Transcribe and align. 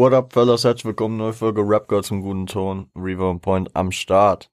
What 0.00 0.14
up, 0.14 0.32
fellas? 0.32 0.64
Herzlich 0.64 0.86
willkommen, 0.86 1.18
neue 1.18 1.34
Folge 1.34 1.60
Rap 1.60 1.86
Girl 1.86 2.02
zum 2.02 2.22
guten 2.22 2.46
Ton. 2.46 2.90
Reaver 2.96 3.38
Point 3.38 3.76
am 3.76 3.92
Start. 3.92 4.50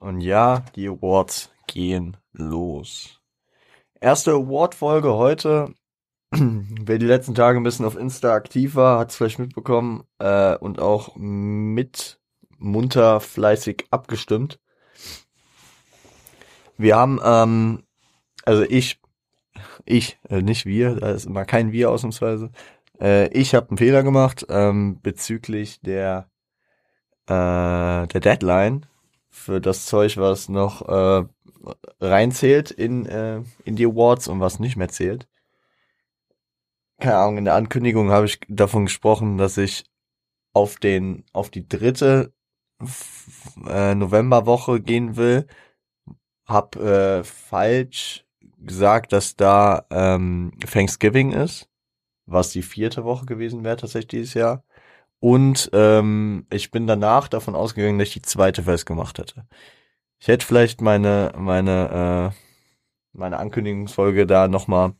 Und 0.00 0.22
ja, 0.22 0.64
die 0.74 0.88
Awards 0.88 1.52
gehen 1.68 2.16
los. 2.32 3.20
Erste 4.00 4.32
Award-Folge 4.32 5.14
heute. 5.14 5.72
Wer 6.32 6.98
die 6.98 7.06
letzten 7.06 7.36
Tage 7.36 7.60
ein 7.60 7.62
bisschen 7.62 7.86
auf 7.86 7.96
Insta 7.96 8.34
aktiv 8.34 8.74
war, 8.74 8.98
hat 8.98 9.10
es 9.10 9.16
vielleicht 9.16 9.38
mitbekommen 9.38 10.02
äh, 10.18 10.56
und 10.56 10.80
auch 10.80 11.14
mit 11.14 12.18
munter 12.58 13.20
fleißig 13.20 13.86
abgestimmt. 13.92 14.58
Wir 16.76 16.96
haben, 16.96 17.20
ähm, 17.22 17.84
also 18.44 18.64
ich, 18.64 19.00
ich, 19.84 20.18
äh, 20.28 20.42
nicht 20.42 20.66
wir, 20.66 20.96
da 20.96 21.12
ist 21.12 21.24
immer 21.24 21.44
kein 21.44 21.70
wir 21.70 21.92
ausnahmsweise. 21.92 22.50
Äh, 23.00 23.28
ich 23.28 23.54
habe 23.54 23.68
einen 23.70 23.78
Fehler 23.78 24.02
gemacht 24.02 24.46
ähm, 24.48 25.00
bezüglich 25.02 25.80
der 25.80 26.30
äh, 27.26 28.06
der 28.06 28.20
Deadline 28.20 28.86
für 29.30 29.60
das 29.60 29.86
Zeug, 29.86 30.16
was 30.16 30.48
noch 30.48 30.82
äh, 30.88 31.24
reinzählt 32.00 32.70
in 32.70 33.06
äh, 33.06 33.42
in 33.64 33.76
die 33.76 33.86
Awards 33.86 34.28
und 34.28 34.40
was 34.40 34.58
nicht 34.58 34.76
mehr 34.76 34.88
zählt. 34.88 35.28
Keine 37.00 37.16
Ahnung, 37.16 37.38
in 37.38 37.44
der 37.44 37.54
Ankündigung 37.54 38.10
habe 38.10 38.26
ich 38.26 38.40
davon 38.48 38.86
gesprochen, 38.86 39.38
dass 39.38 39.56
ich 39.58 39.84
auf 40.52 40.76
den 40.76 41.24
auf 41.32 41.50
die 41.50 41.68
dritte 41.68 42.32
äh, 43.66 43.94
Novemberwoche 43.94 44.80
gehen 44.80 45.16
will. 45.16 45.46
Hab 46.46 46.76
äh, 46.76 47.24
falsch 47.24 48.24
gesagt, 48.58 49.12
dass 49.12 49.36
da 49.36 49.86
ähm, 49.90 50.52
Thanksgiving 50.70 51.32
ist 51.32 51.68
was 52.26 52.50
die 52.50 52.62
vierte 52.62 53.04
Woche 53.04 53.26
gewesen 53.26 53.64
wäre 53.64 53.76
tatsächlich 53.76 54.08
dieses 54.08 54.34
Jahr. 54.34 54.64
Und 55.20 55.70
ähm, 55.72 56.46
ich 56.50 56.70
bin 56.70 56.86
danach 56.86 57.28
davon 57.28 57.54
ausgegangen, 57.54 57.98
dass 57.98 58.08
ich 58.08 58.14
die 58.14 58.22
zweite 58.22 58.62
festgemacht 58.64 59.18
hätte. 59.18 59.46
Ich 60.20 60.28
hätte 60.28 60.46
vielleicht 60.46 60.80
meine 60.80 61.32
meine 61.36 62.32
äh, 62.34 62.38
meine 63.12 63.38
Ankündigungsfolge 63.38 64.26
da 64.26 64.48
nochmal, 64.48 64.94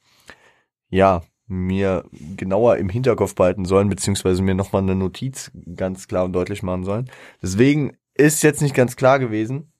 ja 0.89 1.23
mir 1.47 2.05
genauer 2.37 2.79
im 2.79 2.89
Hinterkopf 2.89 3.35
behalten 3.35 3.65
sollen 3.67 3.89
beziehungsweise 3.91 4.43
mir 4.43 4.55
nochmal 4.55 4.83
eine 4.83 4.95
Notiz 4.95 5.51
ganz 5.77 6.09
klar 6.09 6.25
und 6.25 6.33
deutlich 6.33 6.63
machen 6.63 6.85
sollen. 6.85 7.11
Deswegen 7.43 7.97
ist 8.15 8.43
jetzt 8.43 8.63
nicht 8.63 8.75
ganz 8.75 8.97
klar 8.97 9.19
gewesen. 9.19 9.73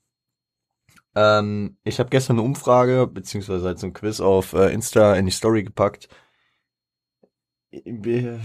Ähm, 1.15 1.77
ich 1.83 1.99
habe 1.99 2.09
gestern 2.09 2.37
eine 2.37 2.45
Umfrage 2.45 3.07
beziehungsweise 3.07 3.65
halt 3.65 3.79
so 3.79 3.87
ein 3.87 3.93
Quiz 3.93 4.19
auf 4.19 4.53
äh, 4.53 4.73
Insta 4.73 5.15
in 5.15 5.25
die 5.25 5.31
Story 5.31 5.63
gepackt 5.63 6.09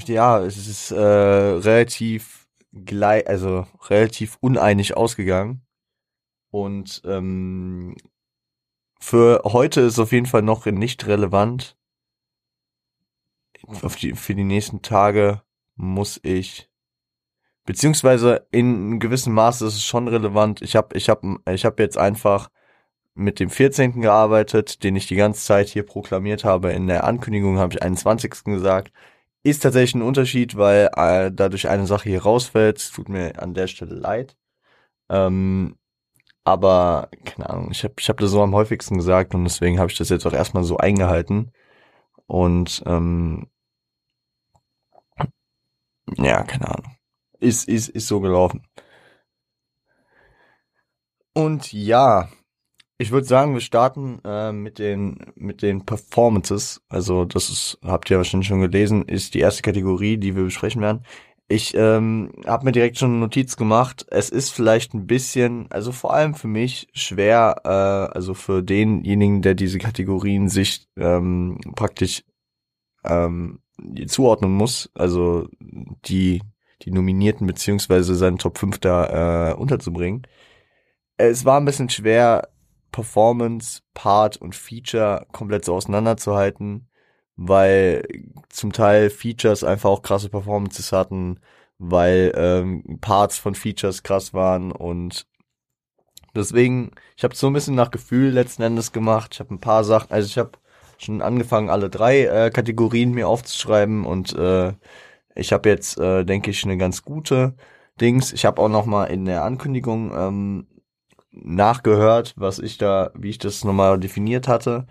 ja, 0.06 0.40
es 0.40 0.56
ist 0.56 0.90
äh, 0.90 0.98
relativ 0.98 2.48
gleich, 2.72 3.26
also 3.28 3.66
relativ 3.88 4.36
uneinig 4.40 4.96
ausgegangen. 4.96 5.62
Und 6.50 7.02
ähm, 7.04 7.96
für 9.00 9.42
heute 9.44 9.82
ist 9.82 9.98
auf 9.98 10.12
jeden 10.12 10.26
Fall 10.26 10.42
noch 10.42 10.66
nicht 10.66 11.06
relevant. 11.06 11.76
Auf 13.82 13.96
die, 13.96 14.14
für 14.14 14.34
die 14.34 14.44
nächsten 14.44 14.82
Tage 14.82 15.42
muss 15.76 16.18
ich, 16.22 16.70
beziehungsweise 17.66 18.46
in 18.50 18.98
gewissem 19.00 19.34
Maße 19.34 19.66
ist 19.66 19.74
es 19.74 19.84
schon 19.84 20.08
relevant. 20.08 20.62
Ich 20.62 20.76
habe 20.76 20.96
ich 20.96 21.08
hab, 21.08 21.22
ich 21.48 21.64
hab 21.64 21.78
jetzt 21.78 21.98
einfach 21.98 22.50
mit 23.14 23.38
dem 23.40 23.50
14. 23.50 24.00
gearbeitet, 24.00 24.82
den 24.82 24.96
ich 24.96 25.06
die 25.06 25.16
ganze 25.16 25.44
Zeit 25.44 25.68
hier 25.68 25.84
proklamiert 25.84 26.44
habe. 26.44 26.72
In 26.72 26.86
der 26.86 27.04
Ankündigung 27.04 27.58
habe 27.58 27.74
ich 27.74 27.82
21. 27.82 28.44
gesagt. 28.44 28.92
Ist 29.42 29.62
tatsächlich 29.62 29.94
ein 29.94 30.02
Unterschied, 30.02 30.56
weil 30.56 30.90
äh, 30.96 31.30
dadurch 31.32 31.68
eine 31.68 31.86
Sache 31.86 32.10
hier 32.10 32.22
rausfällt. 32.22 32.92
Tut 32.92 33.08
mir 33.08 33.40
an 33.42 33.54
der 33.54 33.68
Stelle 33.68 33.94
leid. 33.94 34.36
Ähm, 35.10 35.76
aber, 36.44 37.10
keine 37.24 37.50
Ahnung, 37.50 37.70
ich 37.70 37.84
habe 37.84 37.94
ich 37.98 38.08
hab 38.08 38.18
das 38.18 38.30
so 38.30 38.42
am 38.42 38.54
häufigsten 38.54 38.96
gesagt 38.96 39.34
und 39.34 39.44
deswegen 39.44 39.78
habe 39.78 39.90
ich 39.90 39.98
das 39.98 40.08
jetzt 40.10 40.26
auch 40.26 40.32
erstmal 40.32 40.64
so 40.64 40.78
eingehalten. 40.78 41.52
Und 42.26 42.82
ähm, 42.86 43.48
ja, 46.16 46.42
keine 46.44 46.68
Ahnung. 46.68 46.96
Ist, 47.40 47.68
ist, 47.68 47.88
ist 47.88 48.08
so 48.08 48.20
gelaufen. 48.20 48.66
Und 51.34 51.72
ja, 51.72 52.28
ich 53.00 53.12
würde 53.12 53.26
sagen, 53.26 53.54
wir 53.54 53.62
starten 53.62 54.20
äh, 54.26 54.52
mit 54.52 54.78
den 54.78 55.16
mit 55.34 55.62
den 55.62 55.86
Performances. 55.86 56.82
Also 56.90 57.24
das 57.24 57.48
ist, 57.48 57.78
habt 57.82 58.10
ihr 58.10 58.18
wahrscheinlich 58.18 58.48
schon 58.48 58.60
gelesen, 58.60 59.06
ist 59.06 59.32
die 59.32 59.40
erste 59.40 59.62
Kategorie, 59.62 60.18
die 60.18 60.36
wir 60.36 60.44
besprechen 60.44 60.82
werden. 60.82 61.06
Ich 61.48 61.74
ähm, 61.74 62.30
habe 62.46 62.66
mir 62.66 62.72
direkt 62.72 62.98
schon 62.98 63.12
eine 63.12 63.20
Notiz 63.20 63.56
gemacht. 63.56 64.04
Es 64.10 64.28
ist 64.28 64.50
vielleicht 64.50 64.92
ein 64.92 65.06
bisschen, 65.06 65.66
also 65.70 65.92
vor 65.92 66.12
allem 66.12 66.34
für 66.34 66.46
mich 66.46 66.88
schwer, 66.92 67.62
äh, 67.64 68.14
also 68.14 68.34
für 68.34 68.62
denjenigen, 68.62 69.40
der 69.40 69.54
diese 69.54 69.78
Kategorien 69.78 70.50
sich 70.50 70.86
ähm, 70.98 71.58
praktisch 71.76 72.22
ähm, 73.02 73.60
zuordnen 74.08 74.52
muss, 74.52 74.90
also 74.92 75.48
die 76.04 76.42
die 76.82 76.90
Nominierten 76.90 77.46
beziehungsweise 77.46 78.14
seinen 78.14 78.38
Top 78.38 78.58
5 78.58 78.78
da 78.78 79.52
äh, 79.52 79.54
unterzubringen. 79.54 80.26
Es 81.16 81.46
war 81.46 81.58
ein 81.58 81.64
bisschen 81.64 81.88
schwer, 81.88 82.48
Performance, 82.92 83.82
Part 83.94 84.36
und 84.36 84.54
Feature 84.54 85.26
komplett 85.32 85.64
so 85.64 85.74
auseinanderzuhalten, 85.74 86.88
weil 87.36 88.06
zum 88.48 88.72
Teil 88.72 89.10
Features 89.10 89.64
einfach 89.64 89.90
auch 89.90 90.02
krasse 90.02 90.28
Performances 90.28 90.92
hatten, 90.92 91.40
weil 91.78 92.32
ähm, 92.36 92.98
Parts 93.00 93.38
von 93.38 93.54
Features 93.54 94.02
krass 94.02 94.34
waren 94.34 94.72
und 94.72 95.26
deswegen, 96.34 96.92
ich 97.16 97.24
habe 97.24 97.34
so 97.34 97.46
ein 97.46 97.52
bisschen 97.52 97.74
nach 97.74 97.90
Gefühl 97.90 98.30
letzten 98.30 98.62
Endes 98.62 98.92
gemacht. 98.92 99.30
Ich 99.34 99.40
habe 99.40 99.54
ein 99.54 99.60
paar 99.60 99.84
Sachen, 99.84 100.10
also 100.12 100.26
ich 100.26 100.38
habe 100.38 100.52
schon 100.98 101.22
angefangen, 101.22 101.70
alle 101.70 101.90
drei 101.90 102.24
äh, 102.24 102.50
Kategorien 102.50 103.12
mir 103.12 103.28
aufzuschreiben 103.28 104.04
und 104.04 104.34
äh, 104.34 104.72
ich 105.34 105.52
habe 105.52 105.68
jetzt, 105.68 105.98
äh, 105.98 106.24
denke 106.24 106.50
ich, 106.50 106.64
eine 106.64 106.76
ganz 106.76 107.02
gute 107.02 107.54
Dings. 108.00 108.32
Ich 108.32 108.44
habe 108.44 108.60
auch 108.60 108.68
noch 108.68 108.86
mal 108.86 109.06
in 109.06 109.24
der 109.24 109.44
Ankündigung 109.44 110.12
ähm, 110.14 110.66
nachgehört, 111.32 112.34
was 112.36 112.58
ich 112.58 112.78
da, 112.78 113.10
wie 113.14 113.30
ich 113.30 113.38
das 113.38 113.64
nochmal 113.64 113.98
definiert 114.00 114.48
hatte. 114.48 114.86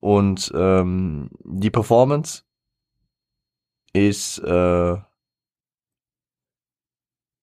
Und 0.00 0.52
ähm, 0.54 1.30
die 1.44 1.70
Performance 1.70 2.44
ist 3.92 4.38
äh, 4.38 4.96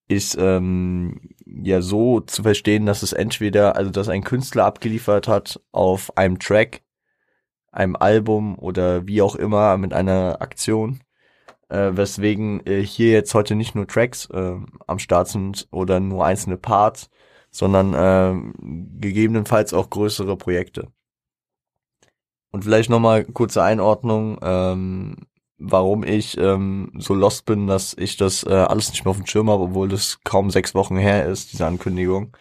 ist 0.07 0.35
ähm, 0.39 1.19
ja 1.45 1.81
so 1.81 2.19
zu 2.19 2.43
verstehen, 2.43 2.85
dass 2.85 3.03
es 3.03 3.13
entweder, 3.13 3.75
also 3.75 3.89
dass 3.91 4.09
ein 4.09 4.23
Künstler 4.23 4.65
abgeliefert 4.65 5.27
hat 5.27 5.61
auf 5.71 6.15
einem 6.17 6.39
Track, 6.39 6.83
einem 7.71 7.95
Album 7.95 8.57
oder 8.59 9.07
wie 9.07 9.21
auch 9.21 9.35
immer 9.35 9.77
mit 9.77 9.93
einer 9.93 10.41
Aktion, 10.41 11.01
äh, 11.69 11.91
weswegen 11.93 12.65
äh, 12.65 12.81
hier 12.83 13.11
jetzt 13.11 13.33
heute 13.33 13.55
nicht 13.55 13.75
nur 13.75 13.87
Tracks 13.87 14.29
äh, 14.31 14.55
am 14.87 14.99
Start 14.99 15.29
sind 15.29 15.67
oder 15.71 15.99
nur 15.99 16.25
einzelne 16.25 16.57
Parts, 16.57 17.09
sondern 17.53 17.93
äh, 17.93 18.99
gegebenenfalls 18.99 19.73
auch 19.73 19.89
größere 19.89 20.35
Projekte. 20.35 20.91
Und 22.51 22.63
vielleicht 22.63 22.89
nochmal 22.89 23.25
kurze 23.25 23.63
Einordnung, 23.63 24.39
ähm, 24.41 25.15
warum 25.57 26.03
ich 26.03 26.37
ähm, 26.37 26.91
so 26.97 27.13
lost 27.13 27.45
bin, 27.45 27.67
dass 27.67 27.95
ich 27.97 28.17
das 28.17 28.43
äh, 28.43 28.53
alles 28.53 28.89
nicht 28.89 29.05
mehr 29.05 29.11
auf 29.11 29.17
dem 29.17 29.27
Schirm 29.27 29.49
habe, 29.49 29.63
obwohl 29.63 29.87
das 29.87 30.19
kaum 30.23 30.49
sechs 30.49 30.75
Wochen 30.75 30.97
her 30.97 31.25
ist, 31.27 31.53
diese 31.53 31.65
Ankündigung. 31.65 32.35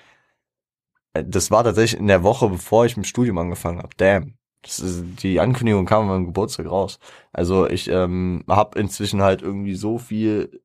Äh, 1.15 1.25
das 1.27 1.51
war 1.51 1.63
tatsächlich 1.63 2.01
in 2.01 2.09
der 2.09 2.23
Woche, 2.23 2.49
bevor 2.49 2.87
ich 2.87 2.97
mit 2.97 3.07
dem 3.07 3.09
Studium 3.09 3.39
angefangen 3.39 3.79
habe. 3.79 3.95
Damn. 3.97 4.35
Ist, 4.65 4.83
die 5.23 5.41
Ankündigung 5.41 5.87
kam 5.87 6.03
an 6.03 6.09
meinem 6.09 6.27
Geburtstag 6.27 6.67
raus. 6.71 6.99
Also 7.33 7.69
ich 7.69 7.89
ähm, 7.89 8.45
habe 8.49 8.79
inzwischen 8.79 9.21
halt 9.23 9.43
irgendwie 9.43 9.75
so 9.75 9.99
viel 9.99 10.62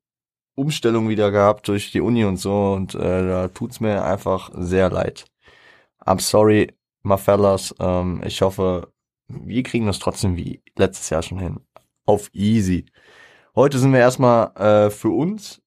Umstellung 0.57 1.07
wieder 1.07 1.31
gehabt 1.31 1.68
durch 1.68 1.92
die 1.92 2.01
Uni 2.01 2.25
und 2.25 2.38
so 2.38 2.74
und 2.74 2.95
äh, 2.95 3.27
da 3.27 3.48
tut's 3.50 3.80
mir 3.80 4.04
einfach 4.04 4.50
sehr 4.56 4.89
leid. 4.89 5.25
I'm 6.06 6.19
sorry, 6.19 6.74
my 7.04 7.18
fellas. 7.18 7.75
Ähm, 7.80 8.21
ich 8.25 8.42
hoffe, 8.42 8.92
wir 9.27 9.63
kriegen 9.63 9.86
das 9.86 10.00
trotzdem 10.00 10.36
wie 10.36 10.63
letztes 10.75 11.09
Jahr 11.12 11.21
schon 11.21 11.39
hin. 11.39 11.59
Auf 12.06 12.30
easy. 12.33 12.86
Heute 13.56 13.77
sind 13.77 13.94
wir 13.94 14.00
erstmal 14.00 14.56
äh, 14.56 14.89
für 14.89 15.09
uns. 15.09 15.62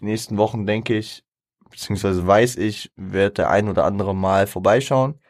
Die 0.00 0.06
nächsten 0.06 0.38
Wochen 0.38 0.66
denke 0.66 0.96
ich, 0.96 1.24
beziehungsweise 1.70 2.26
weiß 2.26 2.56
ich, 2.56 2.90
wird 2.96 3.38
der 3.38 3.50
ein 3.50 3.68
oder 3.68 3.84
andere 3.84 4.14
mal 4.14 4.46
vorbeischauen. 4.46 5.20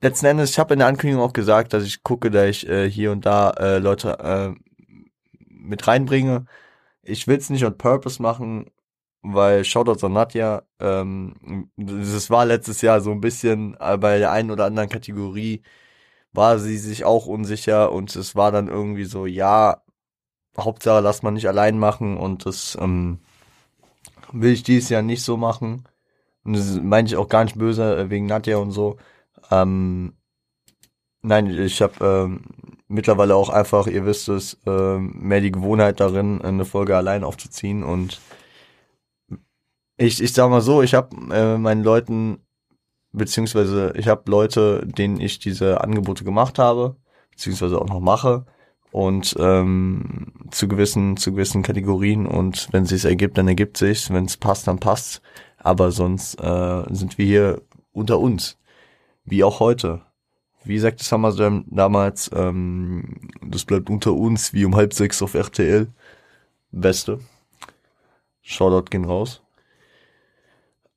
Letzten 0.00 0.26
Endes, 0.26 0.50
ich 0.50 0.58
habe 0.58 0.74
in 0.74 0.80
der 0.80 0.88
Ankündigung 0.88 1.24
auch 1.24 1.32
gesagt, 1.32 1.72
dass 1.72 1.82
ich 1.84 2.02
gucke, 2.02 2.30
dass 2.30 2.48
ich 2.48 2.68
äh, 2.68 2.88
hier 2.88 3.10
und 3.10 3.26
da 3.26 3.50
äh, 3.50 3.78
Leute 3.78 4.18
äh, 4.20 4.54
mit 5.48 5.88
reinbringe 5.88 6.46
ich 7.06 7.26
will 7.26 7.38
es 7.38 7.50
nicht 7.50 7.64
on 7.64 7.76
purpose 7.78 8.20
machen, 8.22 8.70
weil 9.22 9.64
Shoutouts 9.64 10.04
an 10.04 10.12
Nadja, 10.14 10.62
ähm, 10.80 11.70
das 11.76 12.30
war 12.30 12.44
letztes 12.46 12.82
Jahr 12.82 13.00
so 13.00 13.10
ein 13.12 13.20
bisschen 13.20 13.76
äh, 13.80 13.96
bei 13.98 14.18
der 14.18 14.32
einen 14.32 14.50
oder 14.50 14.66
anderen 14.66 14.88
Kategorie 14.90 15.62
war 16.32 16.58
sie 16.58 16.78
sich 16.78 17.04
auch 17.04 17.26
unsicher 17.26 17.92
und 17.92 18.14
es 18.16 18.36
war 18.36 18.52
dann 18.52 18.68
irgendwie 18.68 19.04
so, 19.04 19.26
ja, 19.26 19.82
Hauptsache 20.58 21.00
lass 21.02 21.22
man 21.22 21.34
nicht 21.34 21.48
allein 21.48 21.78
machen 21.78 22.16
und 22.16 22.46
das 22.46 22.76
ähm, 22.80 23.20
will 24.32 24.52
ich 24.52 24.62
dieses 24.62 24.90
Jahr 24.90 25.02
nicht 25.02 25.22
so 25.22 25.36
machen. 25.36 25.84
Und 26.44 26.54
das 26.56 26.80
meine 26.82 27.08
ich 27.08 27.16
auch 27.16 27.28
gar 27.28 27.44
nicht 27.44 27.58
böse 27.58 27.96
äh, 27.96 28.10
wegen 28.10 28.26
Nadja 28.26 28.58
und 28.58 28.72
so. 28.72 28.98
Ähm, 29.50 30.14
nein, 31.24 31.46
ich 31.46 31.82
habe 31.82 32.04
ähm, 32.04 32.42
mittlerweile 32.88 33.34
auch 33.34 33.48
einfach, 33.48 33.86
ihr 33.86 34.06
wisst 34.06 34.28
es, 34.28 34.58
äh, 34.66 34.98
mehr 34.98 35.40
die 35.40 35.52
Gewohnheit 35.52 36.00
darin, 36.00 36.40
eine 36.42 36.64
Folge 36.64 36.96
allein 36.96 37.24
aufzuziehen 37.24 37.82
und 37.82 38.20
ich, 39.96 40.22
ich 40.22 40.32
sag 40.32 40.50
mal 40.50 40.60
so, 40.60 40.82
ich 40.82 40.94
habe 40.94 41.16
äh, 41.32 41.56
meinen 41.58 41.84
Leuten, 41.84 42.38
beziehungsweise 43.12 43.92
ich 43.96 44.08
habe 44.08 44.30
Leute, 44.30 44.86
denen 44.86 45.20
ich 45.20 45.38
diese 45.38 45.80
Angebote 45.80 46.24
gemacht 46.24 46.58
habe, 46.58 46.96
beziehungsweise 47.30 47.80
auch 47.80 47.88
noch 47.88 48.00
mache 48.00 48.44
und 48.90 49.34
ähm, 49.38 50.32
zu 50.50 50.68
gewissen 50.68 51.16
zu 51.16 51.32
gewissen 51.32 51.62
Kategorien 51.62 52.26
und 52.26 52.68
wenn 52.72 52.84
es 52.84 52.90
sich 52.90 53.04
ergibt, 53.04 53.38
dann 53.38 53.48
ergibt 53.48 53.76
sich, 53.76 54.10
wenn 54.10 54.26
es 54.26 54.36
passt, 54.36 54.66
dann 54.68 54.78
passt. 54.78 55.22
Aber 55.58 55.90
sonst 55.92 56.34
äh, 56.40 56.82
sind 56.90 57.18
wir 57.18 57.26
hier 57.26 57.62
unter 57.92 58.18
uns, 58.20 58.58
wie 59.24 59.44
auch 59.44 59.60
heute. 59.60 60.02
Wie 60.64 60.78
sagte 60.78 61.04
SummerSlam 61.04 61.64
damals, 61.68 62.30
ähm, 62.34 63.30
das 63.42 63.64
bleibt 63.64 63.90
unter 63.90 64.12
uns, 64.12 64.52
wie 64.52 64.64
um 64.64 64.74
halb 64.76 64.94
sechs 64.94 65.22
auf 65.22 65.34
RTL. 65.34 65.88
Beste. 66.72 67.20
Shoutout 68.42 68.90
gehen 68.90 69.04
raus. 69.04 69.42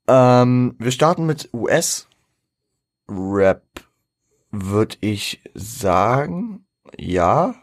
Ähm, 0.08 0.76
wir 0.80 0.92
starten 0.92 1.26
mit 1.26 1.50
US-Rap, 1.54 2.08
würde 4.52 4.96
ich 5.02 5.42
sagen. 5.54 6.66
Ja. 6.98 7.56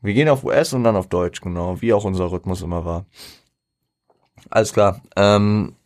Wir 0.00 0.14
gehen 0.14 0.28
auf 0.28 0.44
US 0.44 0.72
und 0.72 0.84
dann 0.84 0.96
auf 0.96 1.08
Deutsch, 1.08 1.40
genau, 1.40 1.80
wie 1.80 1.92
auch 1.92 2.04
unser 2.04 2.30
Rhythmus 2.30 2.62
immer 2.62 2.84
war. 2.84 3.06
Alles 4.50 4.72
klar. 4.72 5.00
Ähm, 5.16 5.76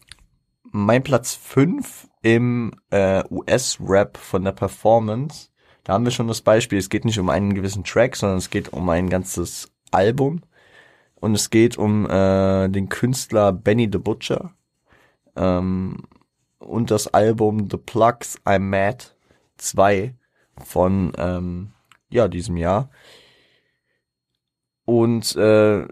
mein 0.85 1.03
Platz 1.03 1.35
5 1.35 2.09
im 2.23 2.73
äh, 2.91 3.23
US-Rap 3.31 4.17
von 4.17 4.45
der 4.45 4.53
Performance, 4.53 5.49
da 5.85 5.95
haben 5.95 6.05
wir 6.05 6.11
schon 6.11 6.29
das 6.29 6.43
Beispiel, 6.43 6.79
es 6.79 6.89
geht 6.89 7.05
nicht 7.05 7.19
um 7.19 7.31
einen 7.31 7.55
gewissen 7.55 7.85
Track, 7.85 8.17
sondern 8.17 8.39
es 8.39 8.51
geht 8.51 8.73
um 8.73 8.89
ein 8.89 9.09
ganzes 9.09 9.73
Album. 9.93 10.43
Und 11.15 11.35
es 11.35 11.49
geht 11.51 11.79
um 11.79 12.11
äh, 12.11 12.69
den 12.69 12.89
Künstler 12.89 13.53
Benny 13.53 13.89
the 13.91 13.99
Butcher. 13.99 14.53
Ähm, 15.37 16.03
und 16.59 16.91
das 16.91 17.07
Album 17.09 17.69
The 17.71 17.77
Plugs 17.77 18.39
I'm 18.45 18.59
Mad 18.59 19.05
2 19.57 20.15
von 20.65 21.13
ähm, 21.17 21.73
ja, 22.11 22.29
diesem 22.29 22.57
Jahr. 22.57 22.91
Und 24.85 25.37
äh, 25.37 25.87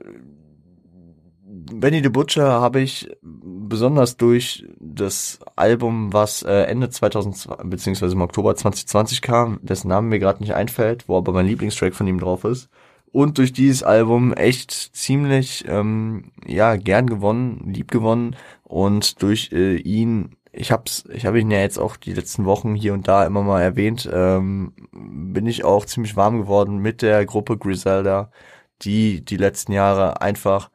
Benny 1.73 2.03
the 2.03 2.09
Butcher 2.09 2.61
habe 2.61 2.81
ich 2.81 3.09
besonders 3.23 4.17
durch 4.17 4.67
das 4.79 5.39
Album, 5.57 6.13
was 6.13 6.43
äh, 6.43 6.65
Ende 6.65 6.91
2020 6.91 7.71
beziehungsweise 7.71 8.15
im 8.15 8.23
Oktober 8.23 8.55
2020 8.55 9.23
kam, 9.23 9.59
dessen 9.63 9.89
Name 9.89 10.09
mir 10.09 10.19
gerade 10.19 10.43
nicht 10.43 10.55
einfällt, 10.55 11.09
wo 11.09 11.17
aber 11.17 11.33
mein 11.33 11.47
Lieblingstrack 11.47 11.95
von 11.95 12.07
ihm 12.07 12.19
drauf 12.19 12.45
ist, 12.45 12.69
und 13.15 13.39
durch 13.39 13.53
dieses 13.53 13.85
Album 13.85 14.33
echt 14.33 14.73
ziemlich 14.73 15.65
ähm, 15.69 16.33
ja 16.47 16.75
gern 16.75 17.07
gewonnen, 17.07 17.71
lieb 17.73 17.93
gewonnen. 17.93 18.35
Und 18.65 19.23
durch 19.23 19.53
äh, 19.53 19.77
ihn 19.77 20.37
ich 20.51 20.73
hab's, 20.73 21.05
ich 21.13 21.27
habe 21.27 21.41
ihn 21.41 21.51
ja 21.51 21.61
jetzt 21.61 21.79
auch 21.79 21.97
die 21.97 22.13
letzten 22.13 22.45
Wochen 22.45 22.75
hier 22.75 22.93
und 22.93 23.07
da 23.09 23.25
immer 23.25 23.43
mal 23.43 23.63
erwähnt, 23.63 24.09
ähm, 24.13 24.73
bin 24.93 25.47
ich 25.47 25.65
auch 25.65 25.85
ziemlich 25.85 26.17
warm 26.17 26.39
geworden 26.41 26.79
mit 26.79 27.03
der 27.03 27.25
Gruppe 27.27 27.57
Griselda, 27.57 28.31
die 28.83 29.25
die 29.25 29.37
letzten 29.37 29.73
Jahre 29.73 30.21
einfach 30.21 30.71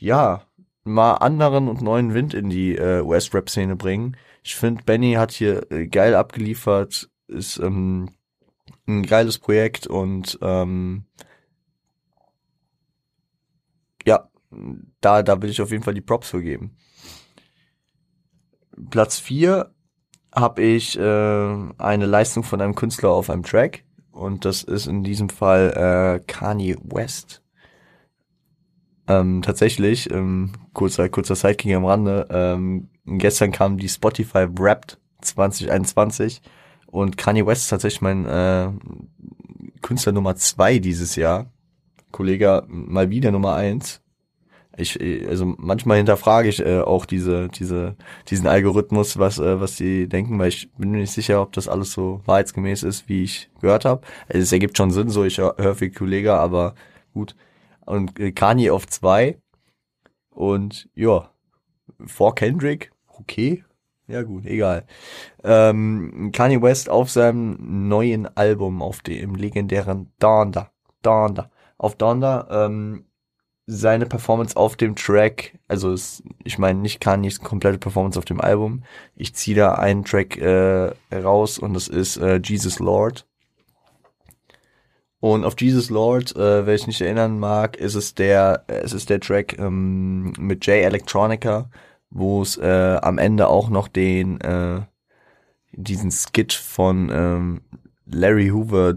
ja 0.00 0.46
mal 0.84 1.14
anderen 1.14 1.68
und 1.68 1.82
neuen 1.82 2.14
Wind 2.14 2.34
in 2.34 2.50
die 2.50 2.76
äh, 2.76 3.02
US-Rap-Szene 3.02 3.76
bringen. 3.76 4.16
Ich 4.42 4.56
finde, 4.56 4.82
Benny 4.84 5.14
hat 5.14 5.32
hier 5.32 5.70
äh, 5.70 5.86
geil 5.86 6.14
abgeliefert, 6.14 7.10
ist 7.28 7.58
ähm, 7.58 8.10
ein 8.86 9.04
geiles 9.04 9.38
Projekt 9.38 9.86
und 9.86 10.38
ähm, 10.42 11.04
ja, 14.06 14.28
da, 15.00 15.22
da 15.22 15.42
will 15.42 15.50
ich 15.50 15.60
auf 15.60 15.70
jeden 15.70 15.84
Fall 15.84 15.94
die 15.94 16.00
Props 16.00 16.30
für 16.30 16.42
geben. 16.42 16.76
Platz 18.90 19.18
4 19.18 19.70
habe 20.34 20.62
ich 20.62 20.98
äh, 20.98 21.02
eine 21.78 22.06
Leistung 22.06 22.42
von 22.42 22.60
einem 22.60 22.74
Künstler 22.74 23.10
auf 23.10 23.30
einem 23.30 23.42
Track 23.42 23.84
und 24.10 24.44
das 24.44 24.62
ist 24.62 24.86
in 24.86 25.04
diesem 25.04 25.28
Fall 25.28 26.20
äh, 26.20 26.24
Kanye 26.26 26.76
West. 26.82 27.42
Ähm, 29.10 29.42
tatsächlich, 29.42 30.08
ähm, 30.12 30.52
kurzer, 30.72 31.08
kurzer 31.08 31.34
Sidekick 31.34 31.74
am 31.74 31.84
Rande, 31.84 32.28
ähm, 32.30 32.90
gestern 33.06 33.50
kam 33.50 33.76
die 33.76 33.88
Spotify 33.88 34.46
Wrapped 34.56 34.98
2021 35.22 36.40
und 36.86 37.16
Kanye 37.16 37.44
West 37.44 37.62
ist 37.62 37.70
tatsächlich 37.70 38.02
mein 38.02 38.24
äh, 38.24 38.68
Künstler 39.82 40.12
Nummer 40.12 40.36
zwei 40.36 40.78
dieses 40.78 41.16
Jahr. 41.16 41.50
Kollege 42.12 42.62
mal 42.68 43.10
wieder 43.10 43.32
Nummer 43.32 43.56
eins. 43.56 44.00
Ich, 44.76 45.00
also 45.28 45.54
manchmal 45.58 45.96
hinterfrage 45.96 46.48
ich 46.48 46.64
äh, 46.64 46.78
auch 46.78 47.04
diese, 47.04 47.48
diese, 47.48 47.96
diesen 48.28 48.46
Algorithmus, 48.46 49.18
was, 49.18 49.40
äh, 49.40 49.60
was 49.60 49.76
sie 49.76 50.08
denken, 50.08 50.38
weil 50.38 50.50
ich 50.50 50.70
bin 50.74 50.92
mir 50.92 50.98
nicht 50.98 51.12
sicher, 51.12 51.42
ob 51.42 51.52
das 51.52 51.66
alles 51.66 51.90
so 51.90 52.20
wahrheitsgemäß 52.26 52.84
ist, 52.84 53.08
wie 53.08 53.24
ich 53.24 53.50
gehört 53.60 53.84
habe. 53.84 54.02
Also 54.28 54.38
es 54.38 54.52
ergibt 54.52 54.76
schon 54.76 54.92
Sinn, 54.92 55.08
so 55.08 55.24
ich 55.24 55.38
höre 55.38 55.56
hör 55.58 55.74
viel 55.74 55.90
Kollege, 55.90 56.34
aber 56.34 56.76
gut. 57.12 57.34
Und 57.90 58.20
äh, 58.20 58.30
Kanye 58.30 58.70
auf 58.70 58.86
zwei 58.86 59.40
und 60.30 60.88
ja, 60.94 61.28
vor 62.06 62.36
Kendrick, 62.36 62.92
okay, 63.18 63.64
ja 64.06 64.22
gut, 64.22 64.46
egal. 64.46 64.86
Ähm, 65.42 66.30
Kanye 66.32 66.62
West 66.62 66.88
auf 66.88 67.10
seinem 67.10 67.88
neuen 67.88 68.28
Album, 68.36 68.80
auf 68.80 69.00
dem 69.00 69.34
legendären 69.34 70.12
Donda, 70.20 70.70
Donda, 71.02 71.50
auf 71.78 71.96
Donda, 71.96 72.46
ähm, 72.50 73.06
seine 73.66 74.06
Performance 74.06 74.56
auf 74.56 74.76
dem 74.76 74.94
Track, 74.94 75.58
also 75.66 75.92
es, 75.92 76.22
ich 76.44 76.58
meine 76.58 76.78
nicht 76.78 77.00
Kanye's 77.00 77.40
komplette 77.40 77.78
Performance 77.78 78.18
auf 78.18 78.24
dem 78.24 78.40
Album, 78.40 78.84
ich 79.16 79.34
ziehe 79.34 79.56
da 79.56 79.74
einen 79.74 80.04
Track 80.04 80.38
äh, 80.38 80.92
raus 81.12 81.58
und 81.58 81.74
das 81.74 81.88
ist 81.88 82.18
äh, 82.18 82.40
Jesus 82.42 82.78
Lord. 82.78 83.26
Und 85.20 85.44
auf 85.44 85.54
Jesus 85.60 85.90
Lord, 85.90 86.34
äh, 86.34 86.66
wer 86.66 86.74
ich 86.74 86.86
nicht 86.86 87.00
erinnern 87.00 87.38
mag, 87.38 87.76
ist 87.76 87.94
es 87.94 88.14
der, 88.14 88.64
es 88.66 88.92
ist 88.92 89.10
der 89.10 89.20
Track 89.20 89.58
ähm, 89.58 90.32
mit 90.38 90.66
Jay 90.66 90.82
Electronica, 90.82 91.70
wo 92.10 92.42
es 92.42 92.56
äh, 92.56 92.98
am 93.02 93.18
Ende 93.18 93.48
auch 93.48 93.68
noch 93.68 93.88
den 93.88 94.40
äh, 94.40 94.80
diesen 95.72 96.10
Skit 96.10 96.52
von 96.52 97.10
ähm, 97.12 97.60
Larry 98.06 98.48
Hoover, 98.48 98.96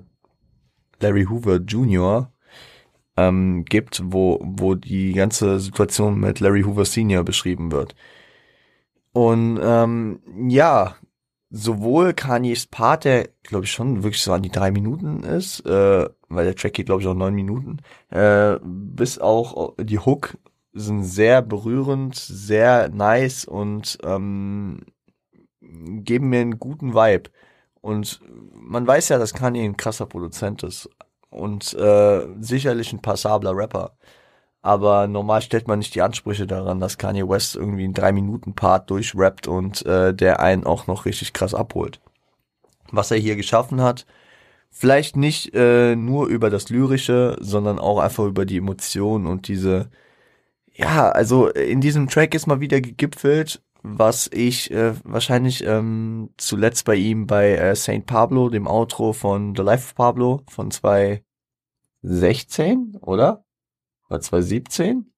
Larry 1.00 1.26
Hoover 1.26 1.58
Jr 1.58 2.34
ähm, 3.18 3.66
gibt, 3.66 4.02
wo, 4.06 4.40
wo 4.44 4.76
die 4.76 5.14
ganze 5.14 5.60
Situation 5.60 6.20
mit 6.20 6.40
Larry 6.40 6.64
Hoover 6.64 6.86
Senior 6.86 7.24
beschrieben 7.24 7.72
wird. 7.72 7.96
Und 9.12 9.60
ähm, 9.62 10.20
ja, 10.48 10.96
sowohl 11.56 12.14
Kanye's 12.14 12.66
Part, 12.66 13.06
der 13.06 13.30
glaube 13.44 13.66
ich 13.66 13.72
schon 13.72 14.04
wirklich 14.04 14.24
so 14.24 14.34
an 14.34 14.42
die 14.42 14.50
drei 14.50 14.72
Minuten 14.72 15.24
ist, 15.24 15.64
äh, 15.66 16.10
weil 16.28 16.46
der 16.46 16.56
Track 16.56 16.74
geht 16.74 16.88
glaube 16.88 17.04
ich 17.04 17.08
auch 17.08 17.14
neun 17.14 17.36
Minuten, 17.36 17.78
äh, 18.10 18.58
bis 18.64 19.20
auch 19.20 19.76
die 19.80 20.00
Hook 20.00 20.36
sind 20.74 21.04
sehr 21.04 21.44
berührend, 21.44 22.16
sehr 22.16 22.90
nice 22.90 23.46
und 23.46 24.00
ähm, 24.04 24.82
geben 25.62 26.30
mir 26.30 26.42
einen 26.42 26.58
guten 26.58 26.96
Vibe. 26.96 27.30
Und 27.82 28.22
man 28.56 28.88
weiß 28.88 29.10
ja, 29.10 29.20
dass 29.20 29.36
Kanye 29.36 29.64
ein 29.64 29.78
krasser 29.78 30.08
Produzent 30.08 30.64
ist 30.64 30.90
und 31.30 31.74
äh, 31.76 32.26
sicherlich 32.40 32.92
ein 32.94 33.02
passabler 33.02 33.56
Rapper. 33.56 33.96
Aber 34.64 35.08
normal 35.08 35.42
stellt 35.42 35.68
man 35.68 35.80
nicht 35.80 35.94
die 35.94 36.02
Ansprüche 36.02 36.48
daran, 36.48 36.80
dass 36.80 36.98
Kanye 36.98 37.28
West 37.28 37.58
irgendwie 37.58 37.84
einen 37.84 37.94
3-Minuten-Part 37.94 38.90
durchrappt 38.90 39.48
und 39.48 39.86
äh, 39.86 40.14
der 40.14 40.40
einen 40.40 40.66
auch 40.66 40.88
noch 40.88 41.06
richtig 41.06 41.34
krass 41.34 41.54
abholt. 41.54 42.00
Was 42.90 43.12
er 43.12 43.18
hier 43.18 43.36
geschaffen 43.36 43.82
hat, 43.82 44.06
vielleicht 44.70 45.18
nicht 45.18 45.54
äh, 45.54 45.98
nur 45.98 46.28
über 46.28 46.50
das 46.50 46.70
Lyrische, 46.70 47.36
sondern 47.42 47.78
auch 47.78 48.00
einfach 48.00 48.26
über 48.26 48.46
die 48.46 48.58
Emotionen 48.58 49.28
und 49.28 49.50
diese, 49.50 49.90
ja, 50.74 51.10
also 51.10 51.50
in 51.50 51.82
diesem 51.82 52.08
Track 52.08 52.34
ist 52.34 52.48
mal 52.48 52.62
wieder 52.62 52.80
gegipfelt, 52.80 53.62
was 53.82 54.30
ich 54.32 54.72
äh, 54.72 54.94
wahrscheinlich 55.04 55.66
ähm, 55.66 56.30
zuletzt 56.38 56.86
bei 56.86 56.96
ihm 56.96 57.28
bei 57.28 57.56
äh, 57.56 57.76
Saint 57.76 58.06
Pablo, 58.06 58.50
dem 58.50 58.68
Outro 58.68 59.12
von 59.12 59.56
The 59.58 59.62
Life 59.62 59.90
of 59.90 59.96
Pablo 59.96 60.42
von 60.48 60.72
2016, 60.72 62.98
oder? 63.02 63.44
Oder 64.14 64.22
2017? 64.22 65.12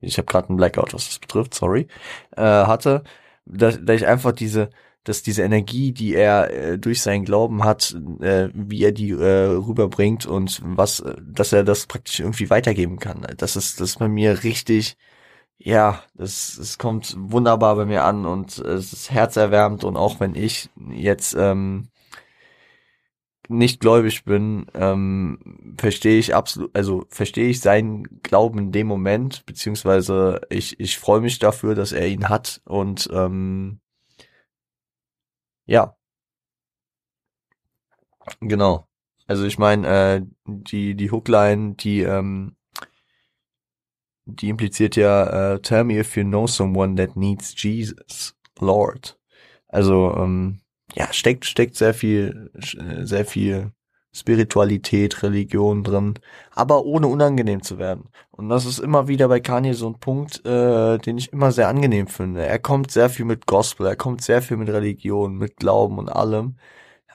Ich 0.00 0.16
habe 0.18 0.26
gerade 0.26 0.48
einen 0.48 0.56
Blackout, 0.56 0.94
was 0.94 1.06
das 1.06 1.18
betrifft, 1.18 1.54
sorry. 1.54 1.88
Äh, 2.36 2.42
hatte, 2.42 3.02
dass, 3.44 3.84
dass 3.84 3.96
ich 3.96 4.06
einfach 4.06 4.32
diese 4.32 4.70
dass 5.04 5.22
diese 5.22 5.42
Energie, 5.42 5.92
die 5.92 6.14
er 6.14 6.50
äh, 6.52 6.78
durch 6.78 7.00
seinen 7.00 7.24
Glauben 7.24 7.64
hat, 7.64 7.96
äh, 8.20 8.50
wie 8.52 8.84
er 8.84 8.92
die 8.92 9.10
äh, 9.12 9.46
rüberbringt 9.46 10.26
und 10.26 10.60
was, 10.62 11.00
äh, 11.00 11.16
dass 11.22 11.54
er 11.54 11.64
das 11.64 11.86
praktisch 11.86 12.20
irgendwie 12.20 12.50
weitergeben 12.50 12.98
kann. 12.98 13.26
Das 13.38 13.56
ist, 13.56 13.80
das 13.80 13.90
ist 13.90 13.98
bei 13.98 14.08
mir 14.08 14.44
richtig, 14.44 14.98
ja, 15.58 16.02
das, 16.14 16.58
es 16.58 16.76
kommt 16.76 17.16
wunderbar 17.18 17.76
bei 17.76 17.86
mir 17.86 18.04
an 18.04 18.26
und 18.26 18.58
es 18.58 18.92
ist 18.92 19.10
herzerwärmend 19.10 19.84
und 19.84 19.96
auch 19.96 20.20
wenn 20.20 20.34
ich 20.34 20.68
jetzt 20.90 21.34
ähm, 21.34 21.88
nicht 23.50 23.80
gläubig 23.80 24.24
bin, 24.24 24.66
ähm, 24.74 25.74
verstehe 25.78 26.18
ich 26.18 26.34
absolut, 26.34 26.74
also 26.74 27.04
verstehe 27.10 27.48
ich 27.48 27.60
seinen 27.60 28.22
Glauben 28.22 28.58
in 28.58 28.72
dem 28.72 28.86
Moment, 28.86 29.44
beziehungsweise 29.46 30.40
ich, 30.50 30.78
ich 30.80 30.98
freue 30.98 31.20
mich 31.20 31.38
dafür, 31.38 31.74
dass 31.74 31.92
er 31.92 32.06
ihn 32.08 32.28
hat 32.28 32.62
und 32.64 33.08
ähm, 33.12 33.80
ja. 35.66 35.96
Genau. 38.40 38.86
Also 39.26 39.44
ich 39.44 39.58
meine, 39.58 39.86
äh, 39.88 40.22
die, 40.46 40.94
die 40.94 41.10
Hookline, 41.10 41.74
die, 41.74 42.00
ähm, 42.02 42.56
die 44.26 44.48
impliziert 44.48 44.96
ja, 44.96 45.54
äh, 45.54 45.60
tell 45.60 45.84
me 45.84 45.98
if 45.98 46.16
you 46.16 46.24
know 46.24 46.46
someone 46.46 46.96
that 46.96 47.16
needs 47.16 47.54
Jesus, 47.60 48.36
Lord. 48.58 49.18
Also, 49.68 50.14
ähm, 50.16 50.60
ja, 50.94 51.12
steckt, 51.12 51.44
steckt 51.46 51.76
sehr 51.76 51.94
viel, 51.94 52.50
sehr 53.02 53.24
viel 53.24 53.72
Spiritualität, 54.12 55.22
Religion 55.22 55.84
drin, 55.84 56.14
aber 56.52 56.84
ohne 56.84 57.06
unangenehm 57.06 57.62
zu 57.62 57.78
werden. 57.78 58.08
Und 58.32 58.48
das 58.48 58.66
ist 58.66 58.80
immer 58.80 59.06
wieder 59.06 59.28
bei 59.28 59.40
Kanye 59.40 59.74
so 59.74 59.88
ein 59.88 60.00
Punkt, 60.00 60.44
äh, 60.44 60.98
den 60.98 61.18
ich 61.18 61.32
immer 61.32 61.52
sehr 61.52 61.68
angenehm 61.68 62.08
finde. 62.08 62.44
Er 62.44 62.58
kommt 62.58 62.90
sehr 62.90 63.08
viel 63.08 63.24
mit 63.24 63.46
Gospel, 63.46 63.86
er 63.86 63.96
kommt 63.96 64.22
sehr 64.22 64.42
viel 64.42 64.56
mit 64.56 64.68
Religion, 64.68 65.36
mit 65.36 65.56
Glauben 65.56 65.98
und 65.98 66.08
allem. 66.08 66.56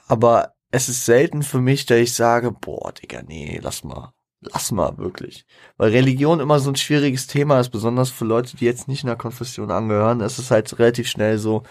Aber 0.08 0.54
es 0.72 0.90
ist 0.90 1.06
selten 1.06 1.44
für 1.44 1.60
mich, 1.60 1.86
dass 1.86 1.98
ich 2.00 2.14
sage, 2.14 2.52
boah, 2.52 2.94
Digga, 2.94 3.22
nee, 3.24 3.60
lass 3.62 3.84
mal. 3.84 4.14
Lass 4.42 4.72
mal, 4.72 4.98
wirklich. 4.98 5.46
Weil 5.78 5.92
Religion 5.92 6.40
immer 6.40 6.60
so 6.60 6.70
ein 6.70 6.76
schwieriges 6.76 7.28
Thema 7.28 7.60
ist, 7.60 7.70
besonders 7.70 8.12
für 8.12 8.26
Leute, 8.26 8.56
die 8.58 8.66
jetzt 8.66 8.88
nicht 8.88 9.04
in 9.04 9.08
der 9.08 9.16
Konfession 9.16 9.72
angehören. 9.72 10.22
Es 10.22 10.38
ist 10.40 10.52
halt 10.52 10.78
relativ 10.78 11.08
schnell 11.08 11.40
so 11.40 11.64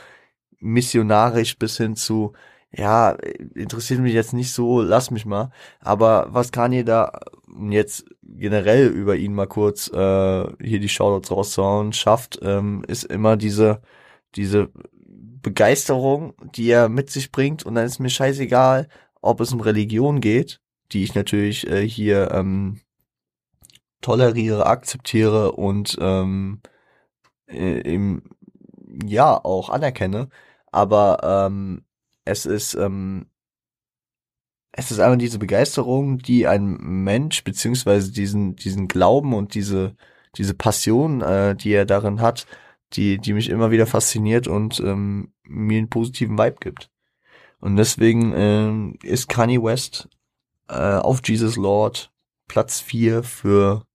missionarisch 0.64 1.58
bis 1.58 1.76
hin 1.76 1.96
zu, 1.96 2.32
ja, 2.72 3.16
interessiert 3.54 4.00
mich 4.00 4.14
jetzt 4.14 4.32
nicht 4.32 4.52
so, 4.52 4.82
lass 4.82 5.10
mich 5.10 5.26
mal. 5.26 5.50
Aber 5.80 6.26
was 6.30 6.52
Kanye 6.52 6.84
da 6.84 7.20
jetzt 7.70 8.06
generell 8.22 8.88
über 8.88 9.16
ihn 9.16 9.34
mal 9.34 9.46
kurz 9.46 9.88
äh, 9.88 10.44
hier 10.62 10.80
die 10.80 10.88
Shoutouts 10.88 11.30
rauszuhauen 11.30 11.92
schafft, 11.92 12.40
ähm, 12.42 12.84
ist 12.88 13.04
immer 13.04 13.36
diese, 13.36 13.80
diese 14.34 14.70
Begeisterung, 15.42 16.34
die 16.54 16.70
er 16.70 16.88
mit 16.88 17.10
sich 17.10 17.30
bringt. 17.30 17.64
Und 17.64 17.76
dann 17.76 17.86
ist 17.86 18.00
mir 18.00 18.10
scheißegal, 18.10 18.88
ob 19.20 19.40
es 19.40 19.52
um 19.52 19.60
Religion 19.60 20.20
geht, 20.20 20.60
die 20.92 21.04
ich 21.04 21.14
natürlich 21.14 21.68
äh, 21.68 21.86
hier 21.88 22.30
ähm, 22.32 22.80
toleriere, 24.00 24.66
akzeptiere 24.66 25.52
und 25.52 25.96
ähm, 26.00 26.60
äh, 27.46 27.80
im, 27.80 28.22
ja 29.04 29.42
auch 29.44 29.70
anerkenne. 29.70 30.28
Aber 30.74 31.20
ähm, 31.22 31.84
es 32.24 32.46
ist, 32.46 32.74
ähm, 32.74 33.26
es 34.72 34.90
ist 34.90 34.98
einfach 34.98 35.18
diese 35.18 35.38
Begeisterung, 35.38 36.18
die 36.18 36.48
ein 36.48 36.76
Mensch 36.80 37.44
beziehungsweise 37.44 38.10
diesen, 38.10 38.56
diesen 38.56 38.88
Glauben 38.88 39.34
und 39.34 39.54
diese, 39.54 39.94
diese 40.36 40.54
Passion, 40.54 41.20
äh, 41.20 41.54
die 41.54 41.70
er 41.70 41.84
darin 41.86 42.20
hat, 42.20 42.48
die, 42.94 43.18
die 43.18 43.34
mich 43.34 43.50
immer 43.50 43.70
wieder 43.70 43.86
fasziniert 43.86 44.48
und 44.48 44.80
ähm, 44.80 45.32
mir 45.44 45.78
einen 45.78 45.90
positiven 45.90 46.36
Vibe 46.36 46.56
gibt. 46.58 46.90
Und 47.60 47.76
deswegen 47.76 48.32
ähm, 48.34 48.98
ist 49.04 49.28
Kanye 49.28 49.62
West 49.62 50.08
äh, 50.68 50.74
auf 50.74 51.20
Jesus 51.24 51.54
Lord 51.54 52.12
Platz 52.48 52.80
4 52.80 53.22
für 53.22 53.86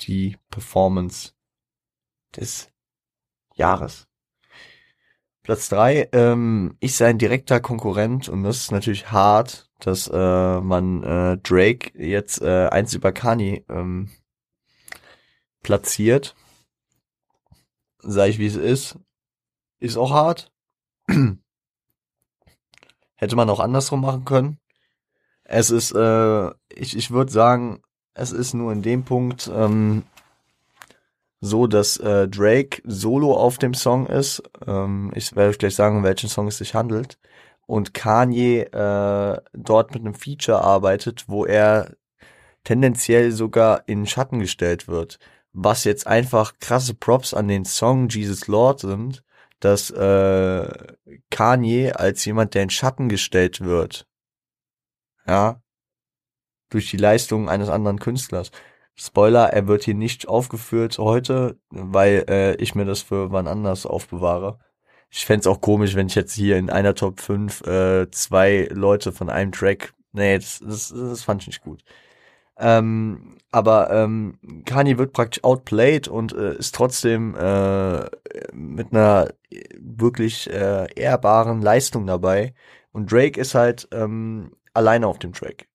die 0.00 0.36
Performance 0.50 1.32
des 2.36 2.70
Jahres. 3.54 4.07
Platz 5.48 5.70
drei 5.70 6.10
ähm, 6.12 6.76
ist 6.78 6.98
sein 6.98 7.16
direkter 7.16 7.58
Konkurrent 7.58 8.28
und 8.28 8.42
das 8.42 8.58
ist 8.58 8.70
natürlich 8.70 9.10
hart, 9.10 9.70
dass 9.78 10.06
äh, 10.06 10.60
man 10.60 11.02
äh, 11.02 11.38
Drake 11.38 11.98
jetzt 11.98 12.42
äh, 12.42 12.66
eins 12.66 12.92
über 12.92 13.12
Kanye 13.12 13.64
ähm, 13.70 14.10
platziert. 15.62 16.36
Sag 18.00 18.28
ich, 18.28 18.38
wie 18.38 18.44
es 18.44 18.56
ist. 18.56 18.98
Ist 19.80 19.96
auch 19.96 20.10
hart. 20.10 20.52
Hätte 23.16 23.36
man 23.36 23.48
auch 23.48 23.60
andersrum 23.60 24.02
machen 24.02 24.26
können. 24.26 24.58
Es 25.44 25.70
ist, 25.70 25.92
äh, 25.92 26.50
ich, 26.68 26.94
ich 26.94 27.10
würde 27.10 27.32
sagen, 27.32 27.80
es 28.12 28.32
ist 28.32 28.52
nur 28.52 28.70
in 28.70 28.82
dem 28.82 29.02
Punkt 29.02 29.50
ähm, 29.50 30.02
so, 31.40 31.66
dass 31.66 31.96
äh, 31.98 32.28
Drake 32.28 32.82
solo 32.84 33.34
auf 33.34 33.58
dem 33.58 33.74
Song 33.74 34.06
ist. 34.06 34.42
Ähm, 34.66 35.12
ich 35.14 35.34
werde 35.36 35.50
euch 35.50 35.58
gleich 35.58 35.74
sagen, 35.74 35.98
um 35.98 36.04
welchen 36.04 36.28
Song 36.28 36.48
es 36.48 36.58
sich 36.58 36.74
handelt. 36.74 37.18
Und 37.66 37.94
Kanye 37.94 38.62
äh, 38.62 39.40
dort 39.52 39.94
mit 39.94 40.00
einem 40.00 40.14
Feature 40.14 40.62
arbeitet, 40.62 41.24
wo 41.28 41.44
er 41.44 41.94
tendenziell 42.64 43.30
sogar 43.32 43.84
in 43.86 44.06
Schatten 44.06 44.40
gestellt 44.40 44.88
wird. 44.88 45.18
Was 45.52 45.84
jetzt 45.84 46.06
einfach 46.06 46.58
krasse 46.60 46.94
Props 46.94 47.34
an 47.34 47.48
den 47.48 47.64
Song 47.64 48.08
Jesus 48.08 48.46
Lord 48.46 48.80
sind, 48.80 49.22
dass 49.60 49.90
äh, 49.90 50.68
Kanye 51.30 51.92
als 51.92 52.24
jemand, 52.24 52.54
der 52.54 52.64
in 52.64 52.70
Schatten 52.70 53.08
gestellt 53.08 53.60
wird, 53.60 54.06
ja, 55.26 55.60
durch 56.70 56.90
die 56.90 56.96
Leistung 56.96 57.48
eines 57.48 57.68
anderen 57.68 57.98
Künstlers, 57.98 58.50
Spoiler, 59.00 59.52
er 59.52 59.68
wird 59.68 59.84
hier 59.84 59.94
nicht 59.94 60.26
aufgeführt 60.28 60.98
heute, 60.98 61.56
weil 61.70 62.24
äh, 62.28 62.54
ich 62.56 62.74
mir 62.74 62.84
das 62.84 63.02
für 63.02 63.30
wann 63.30 63.46
anders 63.46 63.86
aufbewahre. 63.86 64.58
Ich 65.10 65.24
fände 65.24 65.48
auch 65.50 65.60
komisch, 65.60 65.94
wenn 65.94 66.08
ich 66.08 66.16
jetzt 66.16 66.34
hier 66.34 66.58
in 66.58 66.68
einer 66.68 66.94
Top 66.94 67.20
5 67.20 67.66
äh, 67.66 68.10
zwei 68.10 68.68
Leute 68.72 69.12
von 69.12 69.30
einem 69.30 69.52
Track. 69.52 69.94
Nee, 70.12 70.36
das, 70.38 70.60
das, 70.64 70.88
das 70.94 71.22
fand 71.22 71.42
ich 71.42 71.46
nicht 71.48 71.62
gut. 71.62 71.84
Ähm, 72.58 73.38
aber 73.52 73.90
ähm, 73.90 74.38
Kanye 74.66 74.98
wird 74.98 75.12
praktisch 75.12 75.44
outplayed 75.44 76.08
und 76.08 76.32
äh, 76.34 76.56
ist 76.56 76.74
trotzdem 76.74 77.36
äh, 77.36 78.04
mit 78.52 78.92
einer 78.92 79.32
wirklich 79.78 80.50
äh, 80.50 80.92
ehrbaren 80.94 81.62
Leistung 81.62 82.06
dabei. 82.06 82.52
Und 82.92 83.12
Drake 83.12 83.40
ist 83.40 83.54
halt 83.54 83.88
ähm, 83.92 84.52
alleine 84.74 85.06
auf 85.06 85.20
dem 85.20 85.32
Track. 85.32 85.67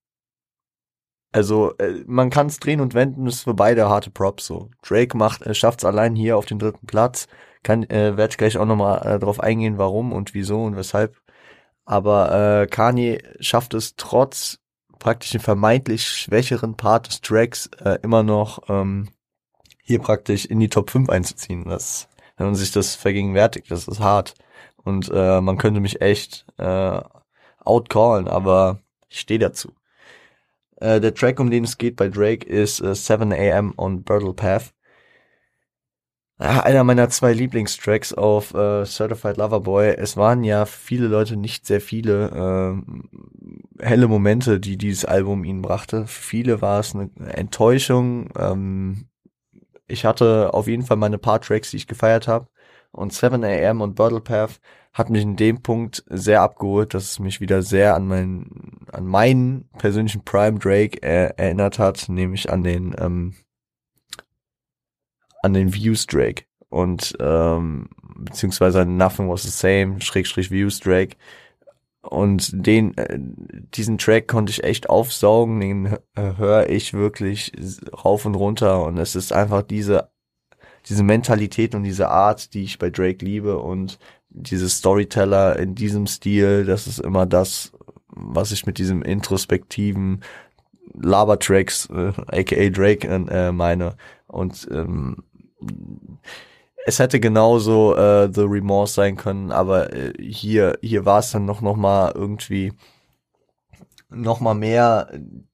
Also 1.34 1.76
äh, 1.80 2.04
man 2.06 2.30
kann 2.30 2.48
es 2.48 2.60
drehen 2.60 2.80
und 2.80 2.94
wenden, 2.94 3.26
ist 3.26 3.44
für 3.44 3.56
beide 3.56 3.90
harte 3.90 4.12
Props 4.12 4.46
so. 4.46 4.70
Drake 4.88 5.18
macht, 5.18 5.42
äh, 5.42 5.56
schafft 5.56 5.80
es 5.80 5.86
allein 5.86 6.16
hier 6.16 6.38
auf 6.38 6.46
den 6.46 6.60
dritten 6.60 6.86
Platz. 6.86 7.28
Kann, 7.64 7.84
äh, 7.90 8.16
werde 8.18 8.32
ich 8.32 8.38
gleich 8.38 8.58
auch 8.58 8.66
nochmal 8.66 9.00
äh, 9.00 9.20
darauf 9.20 9.40
eingehen, 9.40 9.78
warum 9.80 10.14
und 10.14 10.34
wieso 10.36 10.64
und 10.64 10.76
weshalb. 10.76 11.18
Aber 11.86 12.62
äh, 12.62 12.68
Kanye 12.68 13.24
schafft 13.40 13.74
es 13.74 13.96
trotz 13.96 14.60
praktisch 15.00 15.32
den 15.32 15.42
vermeintlich 15.42 16.08
schwächeren 16.08 16.78
Part 16.78 17.08
des 17.08 17.22
Tracks 17.22 17.68
äh, 17.84 17.98
immer 18.04 18.24
noch 18.24 18.70
ähm, 18.70 19.10
hier 19.82 20.00
praktisch 20.00 20.46
in 20.46 20.60
die 20.60 20.70
Top 20.70 20.92
5 20.92 21.10
einzuziehen. 21.10 21.66
Das, 21.66 22.08
wenn 22.38 22.46
man 22.46 22.56
sich 22.56 22.72
das 22.72 22.96
vergegenwärtigt, 22.96 23.72
das 23.72 23.88
ist 23.88 24.00
hart. 24.00 24.36
Und 24.84 25.10
äh, 25.14 25.42
man 25.42 25.58
könnte 25.58 25.80
mich 25.80 26.02
echt 26.02 26.46
äh, 26.58 27.02
outcallen, 27.66 28.28
aber 28.28 28.80
ich 29.10 29.20
stehe 29.20 29.40
dazu. 29.40 29.74
Äh, 30.84 31.00
der 31.00 31.14
Track, 31.14 31.40
um 31.40 31.50
den 31.50 31.64
es 31.64 31.78
geht 31.78 31.96
bei 31.96 32.10
Drake, 32.10 32.46
ist 32.46 32.82
äh, 32.82 32.94
7 32.94 33.32
AM 33.32 33.74
on 33.78 34.04
Burtle 34.04 34.34
Path. 34.34 34.74
Ja, 36.40 36.60
einer 36.62 36.84
meiner 36.84 37.10
zwei 37.10 37.32
Lieblingstracks 37.32 38.14
auf 38.14 38.54
äh, 38.54 38.84
Certified 38.86 39.38
Lover 39.38 39.62
Boy. 39.62 39.96
Es 39.98 40.18
waren 40.18 40.44
ja 40.44 40.66
viele 40.66 41.08
Leute, 41.08 41.38
nicht 41.38 41.66
sehr 41.66 41.80
viele 41.80 42.82
äh, 43.80 43.84
helle 43.86 44.10
Momente, 44.10 44.60
die 44.60 44.78
dieses 44.78 45.06
Album 45.06 45.46
ihnen 45.46 45.62
brachte. 45.62 46.06
Für 46.06 46.22
viele 46.22 46.62
war 46.62 46.82
es 46.82 46.94
eine 46.94 47.10
Enttäuschung. 47.28 48.30
Ähm, 48.38 49.08
ich 49.88 50.04
hatte 50.04 50.54
auf 50.54 50.68
jeden 50.68 50.84
Fall 50.84 50.98
meine 50.98 51.18
paar 51.18 51.40
Tracks, 51.40 51.72
die 51.72 51.78
ich 51.78 51.88
gefeiert 51.88 52.28
habe. 52.28 52.48
Und 52.92 53.14
7 53.14 53.44
AM 53.46 53.80
und 53.80 53.96
Bottle 53.96 54.22
Path 54.22 54.60
hat 54.94 55.10
mich 55.10 55.24
in 55.24 55.36
dem 55.36 55.62
Punkt 55.62 56.04
sehr 56.08 56.42
abgeholt, 56.42 56.94
dass 56.94 57.12
es 57.12 57.20
mich 57.20 57.42
wieder 57.42 57.62
sehr 57.64 57.96
an 57.96 58.08
meinen, 58.08 58.73
an 58.94 59.06
meinen 59.06 59.70
persönlichen 59.78 60.24
Prime 60.24 60.60
Drake 60.60 61.02
äh, 61.02 61.34
erinnert 61.38 61.80
hat, 61.80 62.08
nämlich 62.10 62.52
an 62.52 62.64
den, 62.64 62.96
ähm, 62.98 63.36
an 65.42 65.54
den 65.54 65.74
Views 65.74 66.06
Drake 66.06 66.46
und 66.70 67.16
ähm, 67.20 67.90
beziehungsweise 68.18 68.86
Nothing 68.86 69.30
Was 69.30 69.44
the 69.44 69.50
Same, 69.50 70.02
Schrägstrich 70.02 70.52
Views 70.52 70.80
Drake. 70.80 71.18
Und 72.02 72.50
den, 72.54 72.98
äh, 72.98 73.18
diesen 73.18 73.98
Track 73.98 74.28
konnte 74.28 74.52
ich 74.52 74.64
echt 74.64 74.90
aufsaugen, 74.90 75.60
den 75.60 75.86
äh, 76.16 76.38
höre 76.38 76.70
ich 76.70 76.94
wirklich 76.94 77.52
rauf 78.04 78.26
und 78.26 78.36
runter 78.36 78.84
und 78.84 78.98
es 78.98 79.16
ist 79.16 79.32
einfach 79.32 79.62
diese 79.62 80.14
diese 80.90 81.04
Mentalität 81.04 81.76
und 81.76 81.84
diese 81.84 82.10
Art, 82.10 82.54
die 82.54 82.64
ich 82.64 82.78
bei 82.80 82.90
Drake 82.90 83.24
liebe 83.24 83.58
und 83.58 84.00
diese 84.30 84.70
Storyteller 84.70 85.58
in 85.60 85.76
diesem 85.76 86.08
Stil, 86.08 86.66
das 86.66 86.88
ist 86.88 87.00
immer 87.00 87.26
das, 87.26 87.72
was 88.16 88.52
ich 88.52 88.66
mit 88.66 88.78
diesem 88.78 89.02
introspektiven 89.02 90.24
Labertracks, 90.94 91.90
äh, 91.90 92.14
aka 92.28 92.70
Drake, 92.70 93.08
äh, 93.08 93.52
meine. 93.52 93.96
Und 94.28 94.68
ähm, 94.72 95.24
es 96.86 97.00
hätte 97.00 97.20
genauso 97.20 97.96
äh, 97.96 98.32
The 98.34 98.42
Remorse 98.42 98.94
sein 98.94 99.16
können, 99.16 99.52
aber 99.52 99.94
äh, 99.94 100.14
hier 100.20 100.78
hier 100.82 101.06
war 101.06 101.20
es 101.20 101.32
dann 101.32 101.46
noch 101.46 101.62
noch 101.62 101.76
mal 101.76 102.12
irgendwie 102.14 102.74
noch 104.10 104.40
mal 104.40 104.54
mehr 104.54 105.10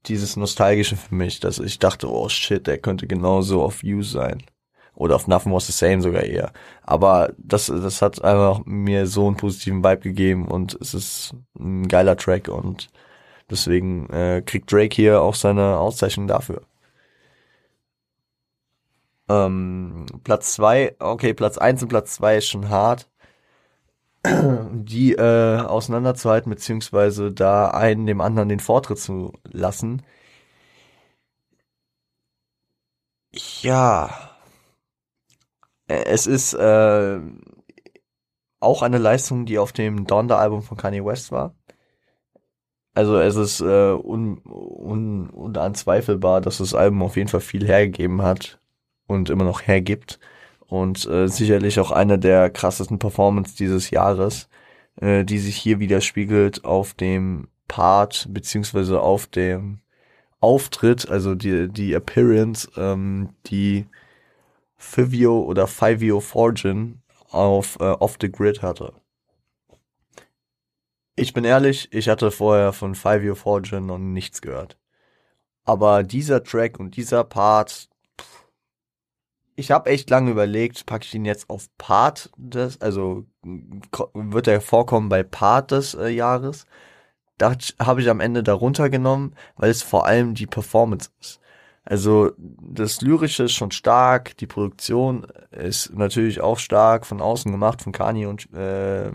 dieses 0.07 0.35
nostalgische 0.35 0.97
für 0.97 1.15
mich, 1.15 1.39
dass 1.39 1.59
ich 1.59 1.79
dachte, 1.79 2.11
oh 2.11 2.27
shit, 2.27 2.67
der 2.67 2.77
könnte 2.77 3.07
genauso 3.07 3.61
auf 3.63 3.83
You 3.83 4.01
sein 4.01 4.43
oder 4.99 5.15
auf 5.15 5.27
Nothing 5.27 5.53
Was 5.53 5.67
the 5.67 5.73
Same 5.73 6.01
sogar 6.01 6.23
eher. 6.23 6.51
Aber 6.83 7.33
das 7.37 7.67
das 7.67 8.01
hat 8.01 8.23
einfach 8.23 8.61
mir 8.65 9.07
so 9.07 9.27
einen 9.27 9.37
positiven 9.37 9.83
Vibe 9.83 10.01
gegeben 10.01 10.47
und 10.47 10.77
es 10.81 10.93
ist 10.93 11.33
ein 11.59 11.87
geiler 11.87 12.17
Track 12.17 12.49
und 12.49 12.89
deswegen 13.49 14.09
äh, 14.11 14.43
kriegt 14.45 14.71
Drake 14.71 14.95
hier 14.95 15.21
auch 15.21 15.35
seine 15.35 15.77
Auszeichnung 15.79 16.27
dafür. 16.27 16.61
Ähm, 19.29 20.05
Platz 20.23 20.53
zwei, 20.55 20.95
okay, 20.99 21.33
Platz 21.33 21.57
eins 21.57 21.81
und 21.83 21.89
Platz 21.89 22.15
zwei 22.15 22.37
ist 22.37 22.47
schon 22.49 22.69
hart. 22.69 23.09
Die 24.25 25.13
äh, 25.13 25.59
auseinanderzuhalten, 25.61 26.49
beziehungsweise 26.49 27.31
da 27.31 27.69
einen 27.71 28.05
dem 28.05 28.21
anderen 28.21 28.49
den 28.49 28.59
Vortritt 28.59 28.99
zu 28.99 29.31
lassen. 29.43 30.01
Ja. 33.61 34.28
Es 35.89 36.27
ist 36.27 36.53
äh, 36.53 37.19
auch 38.59 38.81
eine 38.83 38.99
Leistung, 38.99 39.45
die 39.45 39.57
auf 39.57 39.71
dem 39.71 40.05
Donda-Album 40.05 40.61
von 40.61 40.77
Kanye 40.77 41.03
West 41.03 41.31
war. 41.31 41.55
Also 42.93 43.17
es 43.17 43.35
ist 43.35 43.61
äh, 43.61 43.93
un, 43.93 44.39
un, 44.45 45.29
unanzweifelbar, 45.29 46.41
dass 46.41 46.59
das 46.59 46.75
Album 46.75 47.01
auf 47.01 47.17
jeden 47.17 47.29
Fall 47.29 47.39
viel 47.41 47.65
hergegeben 47.65 48.21
hat 48.21 48.59
und 49.07 49.29
immer 49.29 49.45
noch 49.45 49.61
hergibt. 49.65 50.19
Und 50.67 51.07
äh, 51.07 51.27
sicherlich 51.27 51.79
auch 51.79 51.91
eine 51.91 52.19
der 52.19 52.51
krassesten 52.51 52.99
Performance 52.99 53.55
dieses 53.57 53.89
Jahres, 53.89 54.47
äh, 55.01 55.23
die 55.25 55.39
sich 55.39 55.55
hier 55.55 55.79
widerspiegelt 55.79 56.65
auf 56.65 56.93
dem 56.93 57.47
Part 57.67 58.27
beziehungsweise 58.31 59.01
auf 59.01 59.25
dem 59.25 59.79
Auftritt, 60.41 61.09
also 61.09 61.35
die, 61.35 61.69
die 61.69 61.93
Appearance, 61.93 62.69
ähm, 62.77 63.29
die 63.47 63.87
Fivio 64.79 65.41
oder 65.41 65.67
Fivio 65.67 66.19
Forgin 66.19 67.01
auf 67.29 67.79
äh, 67.79 67.83
Off 67.83 68.17
the 68.19 68.31
Grid 68.31 68.63
hatte. 68.63 68.93
Ich 71.15 71.33
bin 71.33 71.43
ehrlich, 71.43 71.93
ich 71.93 72.09
hatte 72.09 72.31
vorher 72.31 72.73
von 72.73 72.95
Fivio 72.95 73.35
Forgin 73.35 73.85
noch 73.85 73.99
nichts 73.99 74.41
gehört. 74.41 74.79
Aber 75.65 76.01
dieser 76.01 76.43
Track 76.43 76.79
und 76.79 76.95
dieser 76.95 77.23
Part 77.23 77.89
ich 79.59 79.71
habe 79.71 79.89
echt 79.89 80.09
lange 80.09 80.31
überlegt, 80.31 80.85
packe 80.85 81.03
ich 81.03 81.13
ihn 81.13 81.25
jetzt 81.25 81.49
auf 81.49 81.67
Part 81.77 82.31
des, 82.37 82.79
also 82.79 83.25
wird 83.43 84.47
er 84.47 84.61
vorkommen 84.61 85.09
bei 85.09 85.21
Part 85.21 85.71
des 85.71 85.95
äh, 85.95 86.07
Jahres. 86.07 86.65
Da 87.37 87.55
habe 87.79 88.01
ich 88.01 88.09
am 88.09 88.21
Ende 88.21 88.41
darunter 88.41 88.89
genommen, 88.89 89.35
weil 89.57 89.69
es 89.69 89.81
vor 89.81 90.05
allem 90.05 90.33
die 90.33 90.47
Performance 90.47 91.09
ist. 91.19 91.41
Also 91.85 92.31
das 92.37 93.01
Lyrische 93.01 93.43
ist 93.43 93.53
schon 93.53 93.71
stark, 93.71 94.37
die 94.37 94.47
Produktion 94.47 95.25
ist 95.51 95.93
natürlich 95.93 96.41
auch 96.41 96.59
stark 96.59 97.05
von 97.05 97.21
außen 97.21 97.51
gemacht, 97.51 97.81
von 97.81 97.93
Kanye 97.93 98.27
und 98.27 98.53
äh, 98.53 99.11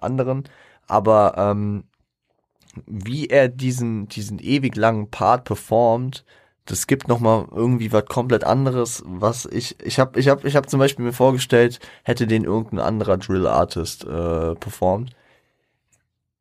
anderen, 0.00 0.44
aber 0.86 1.34
ähm, 1.36 1.84
wie 2.86 3.26
er 3.28 3.48
diesen, 3.48 4.08
diesen 4.08 4.38
ewig 4.38 4.76
langen 4.76 5.10
Part 5.10 5.44
performt, 5.44 6.24
das 6.66 6.86
gibt 6.86 7.08
noch 7.08 7.20
mal 7.20 7.46
irgendwie 7.54 7.92
was 7.92 8.06
komplett 8.06 8.44
anderes, 8.44 9.02
was 9.06 9.46
ich 9.46 9.76
ich 9.84 9.98
habe 10.00 10.18
ich 10.18 10.28
habe 10.28 10.46
ich 10.48 10.56
habe 10.56 10.66
zum 10.66 10.80
Beispiel 10.80 11.04
mir 11.04 11.12
vorgestellt, 11.12 11.78
hätte 12.02 12.26
den 12.26 12.44
irgendein 12.44 12.80
anderer 12.80 13.18
Drill 13.18 13.46
Artist 13.46 14.04
äh, 14.04 14.54
performt. 14.56 15.12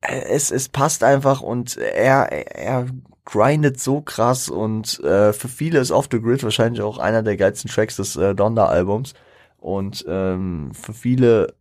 Es 0.02 0.52
es 0.52 0.70
passt 0.70 1.04
einfach 1.04 1.42
und 1.42 1.78
er 1.78 2.32
er 2.32 2.88
grindet 3.26 3.80
so 3.80 4.02
krass 4.02 4.50
und 4.50 5.00
äh, 5.04 5.34
für 5.34 5.48
viele 5.48 5.80
ist 5.80 5.92
Off 5.92 6.08
the 6.12 6.22
Grid 6.22 6.44
wahrscheinlich 6.44 6.82
auch 6.82 6.98
einer 6.98 7.24
der 7.24 7.38
geilsten 7.38 7.70
Tracks 7.70 7.98
des 7.98 8.16
äh, 8.16 8.36
Donda 8.36 8.68
Albums 8.68 9.14
und 9.58 10.06
ähm, 10.08 10.72
für 10.74 10.94
viele 10.94 11.54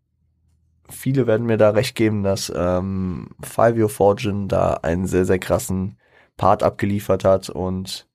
viele 0.91 1.27
werden 1.27 1.47
mir 1.47 1.57
da 1.57 1.71
recht 1.71 1.95
geben, 1.97 2.23
dass 2.23 2.53
ähm, 2.55 3.31
Five 3.43 3.77
Year 3.77 3.89
Fortune 3.89 4.49
da 4.49 4.75
einen 4.83 5.07
sehr 5.07 5.25
sehr 5.25 5.39
krassen 5.39 5.97
Part 6.37 6.63
abgeliefert 6.63 7.25
hat 7.25 7.49
und 7.49 8.07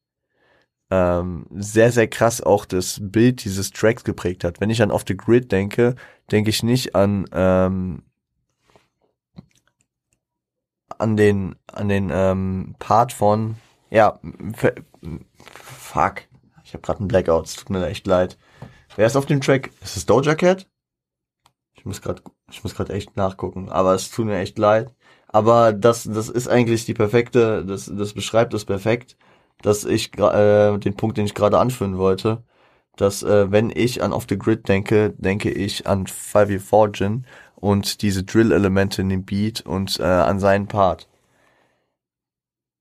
ähm, 0.91 1.45
sehr, 1.51 1.91
sehr 1.91 2.07
krass 2.07 2.41
auch 2.41 2.65
das 2.65 2.99
Bild 3.01 3.43
dieses 3.43 3.71
Tracks 3.71 4.03
geprägt 4.03 4.43
hat. 4.43 4.59
Wenn 4.59 4.69
ich 4.69 4.81
an 4.81 4.91
Off 4.91 5.05
the 5.07 5.15
Grid 5.15 5.51
denke, 5.51 5.95
denke 6.31 6.49
ich 6.49 6.63
nicht 6.63 6.95
an 6.95 7.25
ähm, 7.31 8.03
an 10.99 11.17
den 11.17 11.55
an 11.67 11.89
den 11.89 12.09
ähm, 12.11 12.75
Part 12.79 13.13
von 13.13 13.55
ja 13.89 14.19
fuck. 15.53 16.23
Ich 16.63 16.73
habe 16.73 16.81
gerade 16.81 16.99
einen 16.99 17.07
Blackout 17.07 17.45
es 17.47 17.55
tut 17.55 17.69
mir 17.71 17.85
echt 17.87 18.05
leid. 18.05 18.37
Wer 18.95 19.07
ist 19.07 19.15
auf 19.15 19.25
dem 19.25 19.41
Track? 19.41 19.71
Ist 19.81 19.97
es 19.97 20.05
Doja 20.05 20.35
Cat? 20.35 20.67
Ich 21.73 21.85
muss 21.85 22.01
gerade 22.01 22.21
ich 22.51 22.63
muss 22.63 22.75
gerade 22.75 22.93
echt 22.93 23.17
nachgucken 23.17 23.69
aber 23.69 23.95
es 23.95 24.11
tut 24.11 24.25
mir 24.25 24.37
echt 24.37 24.57
leid. 24.59 24.93
Aber 25.27 25.73
das 25.73 26.03
das 26.03 26.29
ist 26.29 26.47
eigentlich 26.47 26.85
die 26.85 26.93
perfekte 26.93 27.65
das 27.65 27.91
das 27.93 28.13
beschreibt 28.13 28.53
es 28.53 28.65
perfekt 28.65 29.17
dass 29.61 29.85
ich 29.85 30.17
äh, 30.17 30.77
den 30.77 30.95
Punkt, 30.95 31.17
den 31.17 31.25
ich 31.25 31.33
gerade 31.33 31.59
anführen 31.59 31.97
wollte, 31.97 32.43
dass 32.95 33.23
äh, 33.23 33.51
wenn 33.51 33.71
ich 33.73 34.03
an 34.03 34.13
Off 34.13 34.25
the 34.29 34.37
Grid 34.37 34.67
denke, 34.67 35.13
denke 35.17 35.51
ich 35.51 35.87
an 35.87 36.07
5 36.07 36.63
Fortune 36.63 37.23
und 37.59 38.01
diese 38.01 38.23
Drill-Elemente 38.23 39.01
in 39.01 39.09
dem 39.09 39.25
Beat 39.25 39.61
und 39.61 39.99
äh, 39.99 40.03
an 40.03 40.39
seinen 40.39 40.67
Part. 40.67 41.09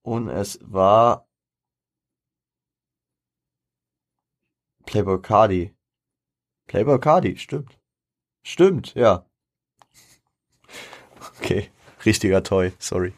Und 0.02 0.28
es 0.28 0.58
war 0.62 1.26
Playboy 4.86 5.20
Cardi. 5.20 5.74
Playboy 6.66 6.98
Cardi, 6.98 7.36
stimmt. 7.36 7.78
Stimmt, 8.42 8.94
ja. 8.94 9.24
Okay, 11.40 11.70
richtiger 12.04 12.42
Toy, 12.42 12.72
sorry. 12.78 13.12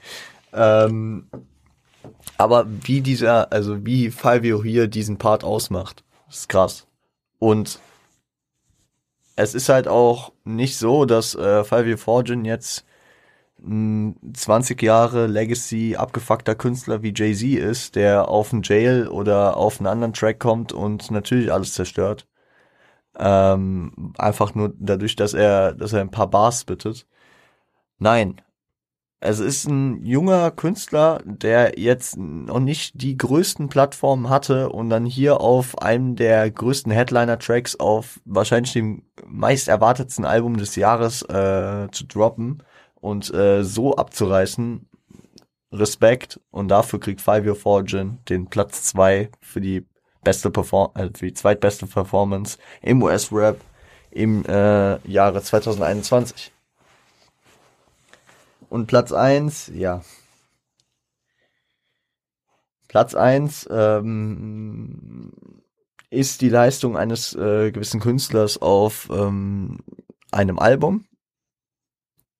Ähm, 0.52 1.30
aber 2.36 2.66
wie 2.66 3.00
dieser, 3.00 3.52
also 3.52 3.84
wie 3.84 4.10
Fivio 4.10 4.62
hier 4.62 4.88
diesen 4.88 5.18
Part 5.18 5.44
ausmacht, 5.44 6.04
ist 6.28 6.48
krass. 6.48 6.86
Und 7.38 7.78
es 9.40 9.54
ist 9.54 9.68
halt 9.68 9.88
auch 9.88 10.32
nicht 10.44 10.76
so, 10.76 11.04
dass 11.06 11.34
äh, 11.34 11.64
Fivio 11.64 11.96
Fortune 11.96 12.46
jetzt 12.46 12.84
ein 13.62 14.16
20 14.34 14.82
Jahre 14.82 15.26
Legacy 15.26 15.96
abgefuckter 15.96 16.54
Künstler 16.54 17.02
wie 17.02 17.12
Jay-Z 17.14 17.58
ist, 17.58 17.96
der 17.96 18.28
auf 18.28 18.52
einen 18.52 18.62
Jail 18.62 19.08
oder 19.08 19.56
auf 19.56 19.80
einen 19.80 19.86
anderen 19.86 20.14
Track 20.14 20.38
kommt 20.40 20.72
und 20.72 21.10
natürlich 21.10 21.52
alles 21.52 21.74
zerstört. 21.74 22.26
Ähm, 23.18 24.14
einfach 24.18 24.54
nur 24.54 24.74
dadurch, 24.78 25.16
dass 25.16 25.34
er, 25.34 25.74
dass 25.74 25.92
er 25.92 26.00
ein 26.00 26.10
paar 26.10 26.30
Bars 26.30 26.64
bittet. 26.64 27.06
Nein, 27.98 28.40
es 29.20 29.38
ist 29.38 29.66
ein 29.66 30.02
junger 30.04 30.50
Künstler, 30.50 31.20
der 31.24 31.78
jetzt 31.78 32.16
noch 32.16 32.58
nicht 32.58 33.00
die 33.02 33.18
größten 33.18 33.68
Plattformen 33.68 34.30
hatte 34.30 34.70
und 34.70 34.88
dann 34.88 35.04
hier 35.04 35.42
auf 35.42 35.78
einem 35.82 36.16
der 36.16 36.50
größten 36.50 36.90
Headliner-Tracks 36.90 37.76
auf 37.76 38.20
wahrscheinlich 38.24 38.72
dem 38.72 39.02
meist 39.26 39.68
erwartetsten 39.68 40.24
Album 40.24 40.56
des 40.56 40.74
Jahres 40.74 41.20
äh, 41.22 41.88
zu 41.92 42.06
droppen 42.06 42.62
und 42.94 43.32
äh, 43.34 43.62
so 43.62 43.94
abzureißen. 43.94 44.86
Respekt 45.72 46.40
und 46.50 46.68
dafür 46.68 46.98
kriegt 46.98 47.20
Five 47.20 47.44
Year 47.44 47.54
Fortune 47.54 48.18
den 48.28 48.48
Platz 48.48 48.82
zwei 48.82 49.30
für 49.40 49.60
die 49.60 49.86
beste 50.24 50.50
Perform 50.50 50.90
äh, 50.94 51.10
für 51.14 51.26
die 51.26 51.34
zweitbeste 51.34 51.86
Performance 51.86 52.58
im 52.82 53.02
US-Rap 53.02 53.60
im 54.10 54.44
äh, 54.46 54.96
Jahre 55.08 55.42
2021. 55.42 56.52
Und 58.70 58.86
Platz 58.86 59.12
eins, 59.12 59.70
ja. 59.74 60.02
Platz 62.88 63.16
eins 63.16 63.68
ähm, 63.70 65.32
ist 66.08 66.40
die 66.40 66.48
Leistung 66.48 66.96
eines 66.96 67.34
äh, 67.34 67.72
gewissen 67.72 68.00
Künstlers 68.00 68.58
auf 68.62 69.08
ähm, 69.12 69.78
einem 70.30 70.60
Album, 70.60 71.06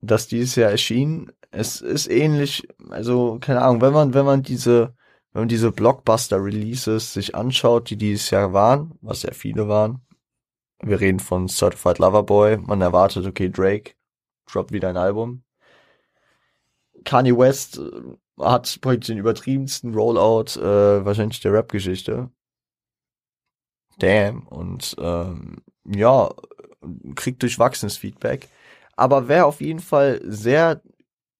das 0.00 0.28
dieses 0.28 0.54
Jahr 0.54 0.70
erschien. 0.70 1.32
Es 1.50 1.80
ist 1.80 2.08
ähnlich, 2.08 2.68
also 2.90 3.38
keine 3.40 3.62
Ahnung, 3.62 3.80
wenn 3.80 3.92
man 3.92 4.14
wenn 4.14 4.24
man 4.24 4.42
diese 4.42 4.94
wenn 5.32 5.42
man 5.42 5.48
diese 5.48 5.72
Blockbuster 5.72 6.42
Releases 6.42 7.12
sich 7.12 7.34
anschaut, 7.34 7.90
die 7.90 7.96
dieses 7.96 8.30
Jahr 8.30 8.52
waren, 8.52 8.92
was 9.02 9.22
sehr 9.22 9.34
viele 9.34 9.68
waren, 9.68 10.00
Wir 10.82 11.00
reden 11.00 11.20
von 11.20 11.48
Certified 11.48 11.98
Lover 11.98 12.22
Boy. 12.22 12.56
Man 12.58 12.80
erwartet, 12.80 13.26
okay, 13.26 13.50
Drake 13.50 13.94
droppt 14.46 14.72
wieder 14.72 14.88
ein 14.90 14.96
Album. 14.96 15.42
Kanye 17.04 17.36
West 17.36 17.78
äh, 17.78 17.90
hat 18.42 18.80
den 19.08 19.18
übertriebensten 19.18 19.94
Rollout 19.94 20.58
äh, 20.60 21.04
wahrscheinlich 21.04 21.40
der 21.40 21.52
Rap-Geschichte. 21.52 22.30
Damn. 23.98 24.46
Und 24.48 24.96
ähm, 24.98 25.62
ja, 25.84 26.30
kriegt 27.14 27.42
durchwachsenes 27.42 27.96
Feedback. 27.96 28.48
Aber 28.96 29.28
wer 29.28 29.46
auf 29.46 29.60
jeden 29.60 29.80
Fall 29.80 30.20
sehr 30.24 30.82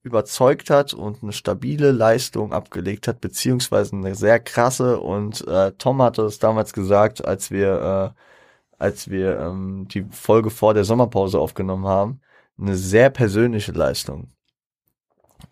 überzeugt 0.02 0.70
hat 0.70 0.94
und 0.94 1.22
eine 1.22 1.32
stabile 1.32 1.92
Leistung 1.92 2.52
abgelegt 2.52 3.06
hat, 3.06 3.20
beziehungsweise 3.20 3.96
eine 3.96 4.14
sehr 4.14 4.40
krasse 4.40 4.98
und 4.98 5.46
äh, 5.46 5.72
Tom 5.72 6.00
hatte 6.00 6.22
es 6.22 6.38
damals 6.38 6.72
gesagt, 6.72 7.24
als 7.24 7.50
wir 7.50 8.14
äh, 8.16 8.20
als 8.80 9.10
wir 9.10 9.38
ähm, 9.38 9.86
die 9.88 10.04
Folge 10.10 10.50
vor 10.50 10.74
der 10.74 10.84
Sommerpause 10.84 11.38
aufgenommen 11.38 11.86
haben, 11.86 12.20
eine 12.58 12.76
sehr 12.76 13.10
persönliche 13.10 13.72
Leistung. 13.72 14.32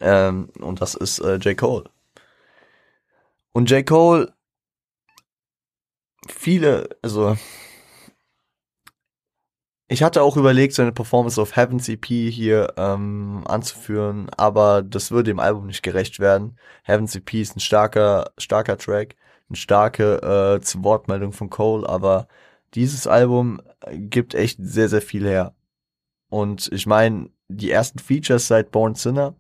Ähm, 0.01 0.51
und 0.61 0.81
das 0.81 0.95
ist 0.95 1.19
äh, 1.21 1.37
J. 1.37 1.57
Cole. 1.57 1.85
Und 3.53 3.71
J. 3.71 3.85
Cole, 3.87 4.33
viele, 6.29 6.89
also 7.03 7.37
ich 9.91 10.03
hatte 10.03 10.23
auch 10.23 10.37
überlegt, 10.37 10.75
seine 10.75 10.93
Performance 10.93 11.41
auf 11.41 11.57
Heaven's 11.57 11.89
EP 11.89 12.05
hier 12.05 12.75
ähm, 12.77 13.43
anzuführen, 13.47 14.29
aber 14.37 14.83
das 14.83 15.11
würde 15.11 15.31
dem 15.31 15.41
Album 15.41 15.67
nicht 15.67 15.83
gerecht 15.83 16.21
werden. 16.21 16.59
Heaven's 16.85 17.15
EP 17.17 17.35
ist 17.35 17.57
ein 17.57 17.61
starker, 17.61 18.31
starker 18.37 18.77
Track, 18.77 19.17
eine 19.49 19.57
starke 19.57 20.61
äh, 20.63 20.83
Wortmeldung 20.85 21.33
von 21.33 21.49
Cole, 21.49 21.89
aber 21.89 22.29
dieses 22.75 23.07
Album 23.07 23.63
gibt 23.93 24.35
echt 24.35 24.59
sehr, 24.61 24.91
sehr 24.91 25.01
viel 25.03 25.27
her. 25.27 25.55
Und 26.29 26.71
ich 26.73 26.87
meine, 26.87 27.31
die 27.49 27.71
ersten 27.71 27.99
Features 27.99 28.47
seit 28.49 28.71
Born 28.71 28.95
Sinner 28.95 29.35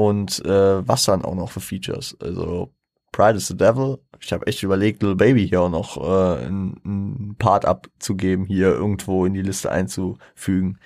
und 0.00 0.42
äh, 0.46 0.88
was 0.88 1.04
dann 1.04 1.24
auch 1.24 1.34
noch 1.34 1.50
für 1.50 1.60
Features. 1.60 2.16
Also 2.20 2.72
Pride 3.12 3.36
is 3.36 3.48
the 3.48 3.56
Devil. 3.56 3.98
Ich 4.20 4.32
habe 4.32 4.46
echt 4.46 4.62
überlegt, 4.62 5.02
Little 5.02 5.16
Baby 5.16 5.46
hier 5.46 5.60
auch 5.62 5.70
noch 5.70 5.96
äh, 5.98 6.46
einen 6.46 7.36
Part 7.38 7.66
abzugeben, 7.66 8.46
hier 8.46 8.68
irgendwo 8.68 9.26
in 9.26 9.34
die 9.34 9.42
Liste 9.42 9.70
einzufügen. 9.70 10.78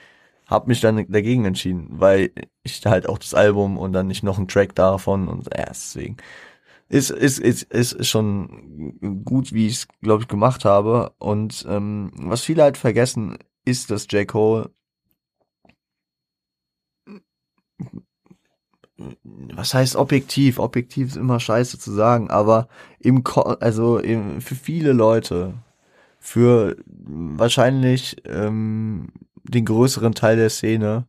Hab 0.46 0.66
mich 0.66 0.80
dann 0.80 1.06
dagegen 1.08 1.44
entschieden, 1.44 1.88
weil 1.90 2.32
ich 2.64 2.84
halt 2.84 3.08
auch 3.08 3.18
das 3.18 3.34
Album 3.34 3.78
und 3.78 3.92
dann 3.92 4.08
nicht 4.08 4.24
noch 4.24 4.38
einen 4.38 4.48
Track 4.48 4.74
davon 4.74 5.28
und 5.28 5.46
ja, 5.56 5.66
deswegen 5.68 6.16
ist 6.88 7.10
ist 7.10 7.38
ist 7.38 7.62
ist 7.72 8.08
schon 8.08 9.22
gut, 9.24 9.52
wie 9.52 9.66
ich 9.68 9.74
es 9.74 9.88
glaube 10.02 10.22
ich 10.22 10.28
gemacht 10.28 10.64
habe 10.64 11.14
und 11.18 11.64
ähm, 11.68 12.12
was 12.16 12.42
viele 12.42 12.62
halt 12.64 12.76
vergessen 12.78 13.38
ist, 13.64 13.90
dass 13.90 14.06
J 14.10 14.26
Cole 14.28 14.70
was 18.96 19.74
heißt 19.74 19.96
objektiv? 19.96 20.58
Objektiv 20.58 21.08
ist 21.08 21.16
immer 21.16 21.40
scheiße 21.40 21.78
zu 21.78 21.92
sagen, 21.92 22.30
aber 22.30 22.68
im, 23.00 23.24
Ko 23.24 23.40
also 23.42 23.98
im, 23.98 24.40
für 24.40 24.54
viele 24.54 24.92
Leute, 24.92 25.54
für 26.18 26.76
wahrscheinlich 26.86 28.16
ähm, 28.24 29.08
den 29.42 29.64
größeren 29.64 30.14
Teil 30.14 30.36
der 30.36 30.50
Szene 30.50 31.06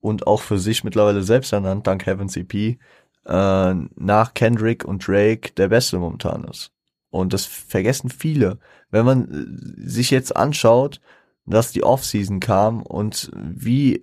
und 0.00 0.26
auch 0.26 0.42
für 0.42 0.58
sich 0.58 0.82
mittlerweile 0.82 1.22
selbst 1.22 1.52
ernannt, 1.52 1.86
dank 1.86 2.06
Heaven's 2.06 2.36
EP, 2.36 2.54
äh, 2.54 2.76
nach 3.24 4.34
Kendrick 4.34 4.84
und 4.84 5.06
Drake 5.06 5.52
der 5.52 5.68
Beste 5.68 5.98
momentan 5.98 6.44
ist. 6.44 6.72
Und 7.10 7.32
das 7.32 7.44
vergessen 7.44 8.10
viele. 8.10 8.58
Wenn 8.90 9.04
man 9.04 9.74
sich 9.76 10.10
jetzt 10.10 10.36
anschaut, 10.36 11.00
dass 11.44 11.72
die 11.72 11.84
Offseason 11.84 12.40
kam 12.40 12.82
und 12.82 13.30
wie 13.34 14.00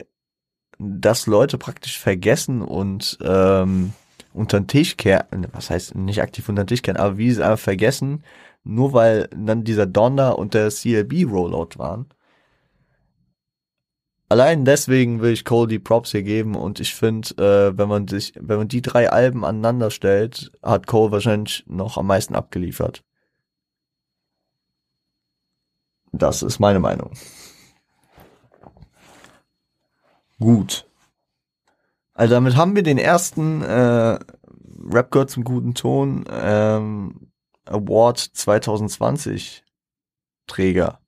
dass 0.84 1.28
Leute 1.28 1.58
praktisch 1.58 2.00
vergessen 2.00 2.62
und 2.62 3.18
ähm, 3.22 3.94
unter 4.34 4.60
den 4.60 4.68
Tisch 4.68 4.98
kehren, 4.98 5.48
was 5.52 5.70
heißt 5.70 5.96
nicht 5.96 6.22
aktiv 6.22 6.50
unter 6.50 6.64
den 6.64 6.68
Tisch 6.68 6.82
kehren, 6.82 6.98
aber 6.98 7.18
wie 7.18 7.32
sie 7.32 7.44
einfach 7.44 7.60
vergessen, 7.60 8.24
nur 8.64 8.94
weil 8.94 9.30
dann 9.36 9.64
dieser 9.64 9.86
Donner 9.86 10.38
und 10.38 10.54
der 10.54 10.70
CLB 10.70 11.26
Rollout 11.26 11.78
waren. 11.78 12.08
Allein 14.30 14.66
deswegen 14.66 15.22
will 15.22 15.32
ich 15.32 15.46
Cole 15.46 15.68
die 15.68 15.80
Props 15.80 16.12
hier 16.12 16.24
geben 16.24 16.56
und 16.56 16.80
ich 16.80 16.96
finde, 16.96 17.30
äh, 17.38 17.78
wenn 17.78 17.88
man 17.88 18.08
sich, 18.08 18.34
wenn 18.40 18.58
man 18.58 18.68
die 18.68 18.82
drei 18.82 19.12
Alben 19.12 19.46
aneinander 19.46 19.92
stellt, 19.92 20.52
hat 20.64 20.88
Cole 20.88 21.12
wahrscheinlich 21.12 21.64
noch 21.68 21.98
am 21.98 22.08
meisten 22.08 22.34
abgeliefert. 22.34 23.04
Das 26.12 26.42
ist 26.42 26.60
meine 26.60 26.80
Meinung. 26.80 27.12
Gut. 30.44 30.86
Also 32.14 32.34
damit 32.34 32.58
haben 32.58 32.76
wir 32.76 32.84
den 32.84 32.98
ersten 32.98 33.62
äh, 33.62 34.20
Rap 34.92 35.10
God 35.10 35.30
zum 35.30 35.46
guten 35.46 35.74
Ton 35.74 36.26
ähm, 36.30 37.32
Award 37.64 38.20
2020 38.20 39.64
Träger. 40.46 41.00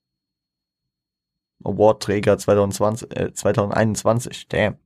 Award 1.65 2.01
Träger 2.01 2.37
2020, 2.37 3.11
äh, 3.11 3.33
2021. 3.33 4.47
Damn. 4.47 4.77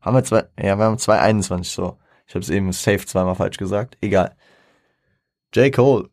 Haben 0.00 0.16
wir 0.16 0.22
zwei, 0.22 0.44
ja, 0.56 0.78
wir 0.78 0.84
haben 0.84 0.98
2021 0.98 1.72
so. 1.72 1.98
Ich 2.28 2.36
habe 2.36 2.44
es 2.44 2.50
eben 2.50 2.70
safe 2.70 3.04
zweimal 3.04 3.34
falsch 3.34 3.56
gesagt. 3.56 3.98
Egal. 4.00 4.36
J. 5.52 5.74
Cole. 5.74 6.08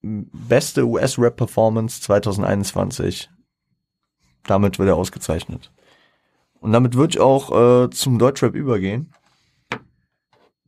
Beste 0.00 0.86
US-Rap-Performance 0.86 2.00
2021. 2.00 3.28
Damit 4.44 4.78
wird 4.78 4.88
er 4.88 4.96
ausgezeichnet. 4.96 5.70
Und 6.62 6.70
damit 6.70 6.94
würde 6.94 7.10
ich 7.10 7.20
auch 7.20 7.50
äh, 7.86 7.90
zum 7.90 8.20
Deutschrap 8.20 8.54
übergehen. 8.54 9.12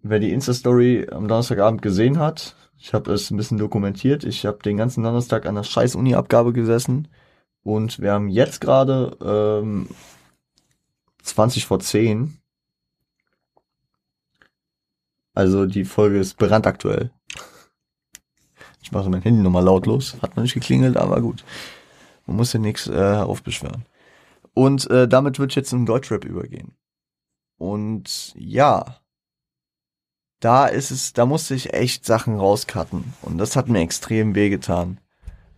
Wer 0.02 0.18
die 0.18 0.32
Insta-Story 0.32 1.06
am 1.08 1.28
Donnerstagabend 1.28 1.82
gesehen 1.82 2.18
hat, 2.18 2.56
ich 2.76 2.92
habe 2.92 3.12
es 3.12 3.30
ein 3.30 3.36
bisschen 3.36 3.58
dokumentiert. 3.58 4.24
Ich 4.24 4.44
habe 4.44 4.58
den 4.58 4.76
ganzen 4.76 5.04
Donnerstag 5.04 5.46
an 5.46 5.54
der 5.54 5.62
scheiß 5.62 5.94
Uni-Abgabe 5.94 6.52
gesessen. 6.52 7.06
Und 7.62 8.00
wir 8.00 8.12
haben 8.12 8.28
jetzt 8.28 8.60
gerade 8.60 9.16
ähm, 9.62 9.88
20 11.22 11.64
vor 11.64 11.78
10. 11.78 12.38
Also 15.32 15.66
die 15.66 15.84
Folge 15.84 16.18
ist 16.18 16.38
brandaktuell. 16.38 17.12
Ich 18.82 18.90
mache 18.90 19.08
mein 19.08 19.22
Handy 19.22 19.44
nochmal 19.44 19.64
lautlos. 19.64 20.16
Hat 20.22 20.36
noch 20.36 20.42
nicht 20.42 20.54
geklingelt, 20.54 20.96
aber 20.96 21.20
gut. 21.20 21.44
Man 22.26 22.36
muss 22.36 22.52
ja 22.52 22.58
nichts 22.58 22.88
äh, 22.88 23.18
aufbeschwören. 23.22 23.86
Und 24.54 24.88
äh, 24.90 25.08
damit 25.08 25.38
wird 25.38 25.54
jetzt 25.56 25.70
zum 25.70 25.84
Deutschrap 25.84 26.24
übergehen. 26.24 26.76
Und 27.58 28.32
ja, 28.36 29.00
da 30.40 30.66
ist 30.66 30.90
es, 30.90 31.12
da 31.12 31.26
musste 31.26 31.54
ich 31.54 31.74
echt 31.74 32.04
Sachen 32.04 32.38
rauscutten. 32.38 33.14
Und 33.22 33.38
das 33.38 33.56
hat 33.56 33.68
mir 33.68 33.80
extrem 33.80 34.34
wehgetan. 34.34 35.00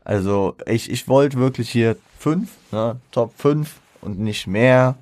Also 0.04 0.56
ich, 0.66 0.90
ich 0.90 1.08
wollte 1.08 1.38
wirklich 1.38 1.70
hier 1.70 1.96
fünf, 2.18 2.56
ne, 2.72 3.00
Top 3.10 3.34
5 3.36 3.80
und 4.00 4.18
nicht 4.18 4.46
mehr. 4.46 4.96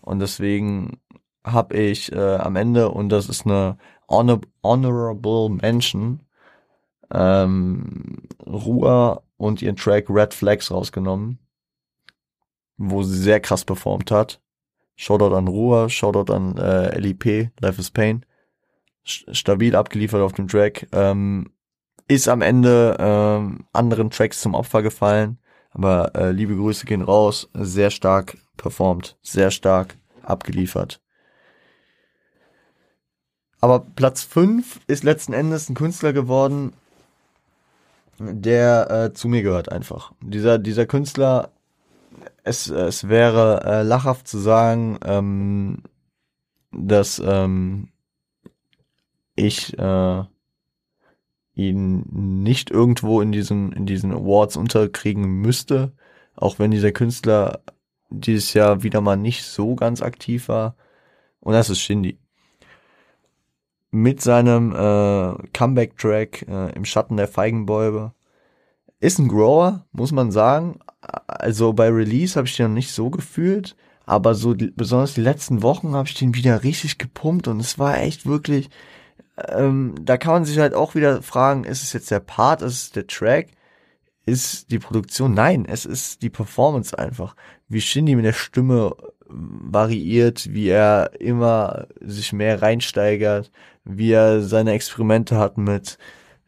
Und 0.00 0.20
deswegen 0.20 0.98
habe 1.44 1.76
ich 1.76 2.10
äh, 2.12 2.36
am 2.36 2.56
Ende, 2.56 2.90
und 2.90 3.10
das 3.10 3.28
ist 3.28 3.46
eine 3.46 3.78
honor 4.08 4.40
honorable 4.62 5.50
Mention, 5.50 6.20
ähm, 7.12 8.22
Ruhr 8.46 9.22
und 9.36 9.62
ihren 9.62 9.76
Track 9.76 10.06
Red 10.08 10.34
Flags 10.34 10.70
rausgenommen 10.70 11.38
wo 12.78 13.02
sie 13.02 13.18
sehr 13.18 13.40
krass 13.40 13.64
performt 13.64 14.10
hat. 14.10 14.40
Shoutout 14.96 15.34
an 15.34 15.48
Ruhr, 15.48 15.90
Shoutout 15.90 16.32
an 16.32 16.56
äh, 16.56 16.98
LIP, 16.98 17.50
Life 17.60 17.80
is 17.80 17.90
Pain. 17.90 18.24
stabil 19.08 19.74
abgeliefert 19.74 20.20
auf 20.20 20.32
dem 20.32 20.48
Track. 20.48 20.86
Ähm, 20.92 21.50
ist 22.08 22.28
am 22.28 22.42
Ende 22.42 22.96
ähm, 22.98 23.66
anderen 23.72 24.10
Tracks 24.10 24.40
zum 24.40 24.54
Opfer 24.54 24.82
gefallen. 24.82 25.38
Aber 25.70 26.14
äh, 26.14 26.30
liebe 26.30 26.56
Grüße 26.56 26.86
gehen 26.86 27.02
raus. 27.02 27.50
Sehr 27.54 27.90
stark 27.90 28.38
performt, 28.56 29.16
sehr 29.22 29.50
stark 29.50 29.96
abgeliefert. 30.22 31.00
Aber 33.60 33.80
Platz 33.80 34.22
5 34.22 34.80
ist 34.86 35.04
letzten 35.04 35.32
Endes 35.32 35.68
ein 35.68 35.74
Künstler 35.74 36.12
geworden, 36.12 36.72
der 38.18 38.90
äh, 38.90 39.12
zu 39.12 39.28
mir 39.28 39.42
gehört 39.42 39.70
einfach. 39.70 40.12
Dieser, 40.20 40.58
dieser 40.58 40.86
Künstler 40.86 41.50
es, 42.44 42.68
es 42.68 43.08
wäre 43.08 43.62
äh, 43.64 43.82
lachhaft 43.82 44.28
zu 44.28 44.38
sagen, 44.38 44.98
ähm, 45.04 45.82
dass 46.72 47.22
ähm, 47.24 47.88
ich 49.34 49.78
äh, 49.78 50.24
ihn 51.54 52.04
nicht 52.42 52.70
irgendwo 52.70 53.20
in 53.20 53.32
diesen 53.32 53.72
in 53.72 53.86
diesen 53.86 54.12
Awards 54.12 54.56
unterkriegen 54.56 55.24
müsste, 55.40 55.92
auch 56.36 56.58
wenn 56.58 56.70
dieser 56.70 56.92
Künstler 56.92 57.60
dieses 58.10 58.54
Jahr 58.54 58.82
wieder 58.82 59.00
mal 59.00 59.16
nicht 59.16 59.44
so 59.44 59.74
ganz 59.74 60.02
aktiv 60.02 60.48
war. 60.48 60.76
Und 61.40 61.52
das 61.54 61.70
ist 61.70 61.80
Shindy. 61.80 62.18
Mit 63.90 64.20
seinem 64.20 64.72
äh, 64.72 65.48
Comeback-Track 65.52 66.46
äh, 66.48 66.72
im 66.74 66.84
Schatten 66.84 67.16
der 67.16 67.28
Feigenbäume 67.28 68.12
Ist 69.00 69.18
ein 69.18 69.28
Grower, 69.28 69.86
muss 69.92 70.12
man 70.12 70.30
sagen. 70.32 70.80
Also 71.26 71.72
bei 71.72 71.88
Release 71.88 72.36
habe 72.36 72.48
ich 72.48 72.56
den 72.56 72.68
noch 72.68 72.74
nicht 72.74 72.90
so 72.90 73.10
gefühlt, 73.10 73.76
aber 74.06 74.34
so 74.34 74.54
die, 74.54 74.70
besonders 74.70 75.14
die 75.14 75.20
letzten 75.20 75.62
Wochen 75.62 75.94
habe 75.94 76.08
ich 76.08 76.14
den 76.14 76.34
wieder 76.34 76.64
richtig 76.64 76.98
gepumpt 76.98 77.46
und 77.46 77.60
es 77.60 77.78
war 77.78 77.98
echt 77.98 78.26
wirklich, 78.26 78.70
ähm, 79.48 79.94
da 80.00 80.16
kann 80.16 80.32
man 80.32 80.44
sich 80.44 80.58
halt 80.58 80.74
auch 80.74 80.94
wieder 80.94 81.22
fragen, 81.22 81.64
ist 81.64 81.82
es 81.82 81.92
jetzt 81.92 82.10
der 82.10 82.20
Part, 82.20 82.62
ist 82.62 82.82
es 82.82 82.90
der 82.90 83.06
Track, 83.06 83.48
ist 84.26 84.70
die 84.72 84.78
Produktion? 84.80 85.32
Nein, 85.32 85.64
es 85.66 85.86
ist 85.86 86.22
die 86.22 86.30
Performance 86.30 86.98
einfach. 86.98 87.36
Wie 87.68 87.80
Shindy 87.80 88.16
mit 88.16 88.24
der 88.24 88.32
Stimme 88.32 88.94
variiert, 89.28 90.52
wie 90.52 90.68
er 90.68 91.12
immer 91.20 91.86
sich 92.00 92.32
mehr 92.32 92.60
reinsteigert, 92.62 93.50
wie 93.84 94.12
er 94.12 94.42
seine 94.42 94.72
Experimente 94.72 95.36
hat 95.38 95.58
mit 95.58 95.98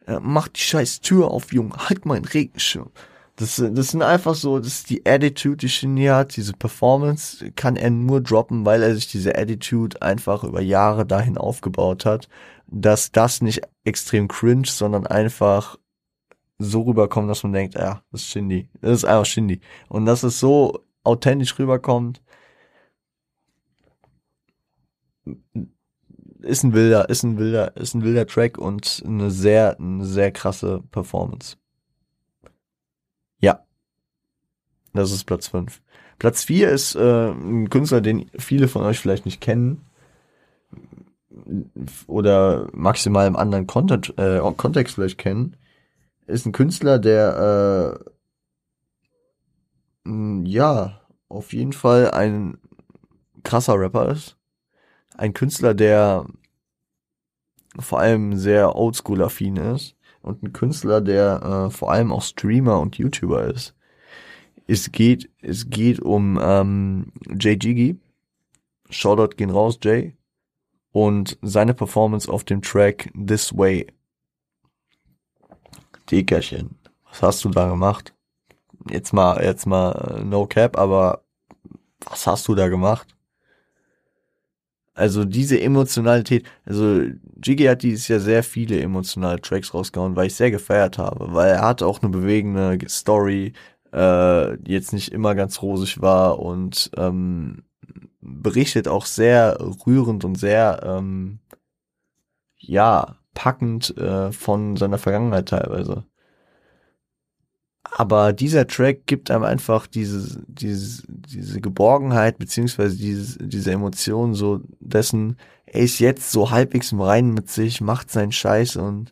äh, 0.07 0.19
mach 0.21 0.47
die 0.47 0.61
scheiß 0.61 1.01
Tür 1.01 1.31
auf, 1.31 1.53
Junge, 1.53 1.75
halt 1.77 2.05
meinen 2.05 2.25
Regenschirm. 2.25 2.89
Das, 3.37 3.55
das 3.55 3.87
sind 3.87 4.03
einfach 4.03 4.35
so, 4.35 4.59
das 4.59 4.67
ist 4.67 4.89
die 4.89 5.05
Attitude, 5.05 5.57
die 5.57 5.69
Shindy 5.69 6.05
hat, 6.05 6.35
diese 6.35 6.53
Performance 6.53 7.51
kann 7.53 7.75
er 7.75 7.89
nur 7.89 8.21
droppen, 8.21 8.65
weil 8.65 8.83
er 8.83 8.93
sich 8.93 9.07
diese 9.07 9.35
Attitude 9.35 10.01
einfach 10.01 10.43
über 10.43 10.61
Jahre 10.61 11.05
dahin 11.05 11.37
aufgebaut 11.37 12.05
hat, 12.05 12.29
dass 12.67 13.11
das 13.11 13.41
nicht 13.41 13.61
extrem 13.83 14.27
cringe, 14.27 14.67
sondern 14.67 15.07
einfach 15.07 15.77
so 16.59 16.81
rüberkommt, 16.83 17.29
dass 17.29 17.43
man 17.43 17.53
denkt, 17.53 17.75
ja, 17.75 18.03
das 18.11 18.21
ist 18.21 18.27
Shindy. 18.27 18.69
Das 18.81 18.91
ist 18.91 19.05
einfach 19.05 19.25
Shindy. 19.25 19.61
Und 19.89 20.05
dass 20.05 20.23
es 20.23 20.39
so 20.39 20.83
authentisch 21.03 21.57
rüberkommt, 21.57 22.21
ist 26.41 26.63
ein 26.63 26.73
wilder, 26.73 27.09
ist 27.09 27.23
ein 27.23 27.37
wilder, 27.37 27.75
ist 27.77 27.93
ein 27.93 28.03
wilder 28.03 28.25
Track 28.25 28.57
und 28.57 29.03
eine 29.05 29.31
sehr, 29.31 29.77
eine 29.79 30.05
sehr 30.05 30.31
krasse 30.31 30.81
Performance. 30.91 31.57
Ja. 33.39 33.65
Das 34.93 35.11
ist 35.11 35.25
Platz 35.25 35.47
5. 35.47 35.81
Platz 36.19 36.43
4 36.43 36.69
ist 36.69 36.95
äh, 36.95 37.31
ein 37.31 37.69
Künstler, 37.69 38.01
den 38.01 38.29
viele 38.37 38.67
von 38.67 38.83
euch 38.83 38.99
vielleicht 38.99 39.25
nicht 39.25 39.41
kennen. 39.41 39.85
Oder 42.07 42.67
maximal 42.73 43.25
im 43.25 43.35
anderen 43.35 43.65
Content, 43.67 44.13
äh, 44.17 44.41
Kontext 44.57 44.95
vielleicht 44.95 45.17
kennen. 45.17 45.55
Ist 46.27 46.45
ein 46.45 46.51
Künstler, 46.51 46.99
der 46.99 48.03
äh, 50.05 50.11
ja, 50.43 51.01
auf 51.29 51.53
jeden 51.53 51.73
Fall 51.73 52.11
ein 52.11 52.57
krasser 53.43 53.79
Rapper 53.79 54.09
ist 54.11 54.37
ein 55.21 55.33
Künstler, 55.33 55.75
der 55.75 56.25
vor 57.77 57.99
allem 57.99 58.35
sehr 58.35 58.75
oldschool-affin 58.75 59.55
ist 59.55 59.95
und 60.23 60.41
ein 60.41 60.51
Künstler, 60.51 60.99
der 60.99 61.67
äh, 61.67 61.69
vor 61.69 61.91
allem 61.91 62.11
auch 62.11 62.23
Streamer 62.23 62.79
und 62.79 62.97
YouTuber 62.97 63.45
ist. 63.45 63.75
Es 64.67 64.91
geht, 64.91 65.29
es 65.41 65.69
geht 65.69 65.99
um 65.99 66.39
ähm, 66.41 67.13
Jay 67.39 67.53
Jiggy. 67.53 67.99
Shoutout 68.89 69.35
gehen 69.37 69.51
raus, 69.51 69.79
Jay. 69.81 70.17
Und 70.91 71.37
seine 71.41 71.73
Performance 71.73 72.29
auf 72.29 72.43
dem 72.43 72.61
Track 72.61 73.11
This 73.13 73.55
Way. 73.55 73.87
Dickerchen, 76.09 76.77
was 77.05 77.21
hast 77.21 77.45
du 77.45 77.49
da 77.49 77.69
gemacht? 77.69 78.13
Jetzt 78.89 79.13
mal, 79.13 79.41
jetzt 79.43 79.65
mal 79.67 79.91
äh, 79.91 80.23
no 80.23 80.47
cap, 80.47 80.77
aber 80.77 81.23
was 82.05 82.25
hast 82.25 82.47
du 82.47 82.55
da 82.55 82.67
gemacht? 82.67 83.15
Also 85.01 85.25
diese 85.25 85.59
Emotionalität, 85.59 86.45
also 86.63 87.01
Jiggy 87.43 87.63
hat 87.63 87.81
dieses 87.81 88.07
Jahr 88.07 88.19
sehr 88.19 88.43
viele 88.43 88.79
emotionale 88.79 89.41
Tracks 89.41 89.73
rausgehauen, 89.73 90.15
weil 90.15 90.27
ich 90.27 90.35
sehr 90.35 90.51
gefeiert 90.51 90.99
habe, 90.99 91.33
weil 91.33 91.49
er 91.49 91.63
hat 91.63 91.81
auch 91.81 92.03
eine 92.03 92.11
bewegende 92.11 92.77
Story, 92.87 93.53
äh, 93.91 94.57
die 94.59 94.73
jetzt 94.73 94.93
nicht 94.93 95.11
immer 95.11 95.33
ganz 95.33 95.63
rosig 95.63 96.03
war 96.03 96.37
und 96.37 96.91
ähm, 96.97 97.63
berichtet 98.21 98.87
auch 98.87 99.07
sehr 99.07 99.57
rührend 99.87 100.23
und 100.23 100.35
sehr 100.35 100.81
ähm, 100.83 101.39
ja 102.59 103.15
packend 103.33 103.97
äh, 103.97 104.31
von 104.31 104.75
seiner 104.75 104.99
Vergangenheit 104.99 105.49
teilweise 105.49 106.05
aber 107.91 108.31
dieser 108.31 108.67
Track 108.67 109.05
gibt 109.05 109.29
einem 109.31 109.43
einfach 109.43 109.85
diese, 109.85 110.41
diese, 110.47 111.03
diese 111.07 111.59
Geborgenheit, 111.59 112.37
beziehungsweise 112.37 112.95
diese, 112.95 113.45
diese 113.45 113.71
Emotion 113.71 114.33
so 114.33 114.61
dessen, 114.79 115.37
er 115.65 115.81
ist 115.81 115.99
jetzt 115.99 116.31
so 116.31 116.51
halbwegs 116.51 116.93
im 116.93 117.01
Reinen 117.01 117.33
mit 117.33 117.49
sich, 117.49 117.81
macht 117.81 118.09
seinen 118.09 118.31
Scheiß 118.31 118.77
und 118.77 119.11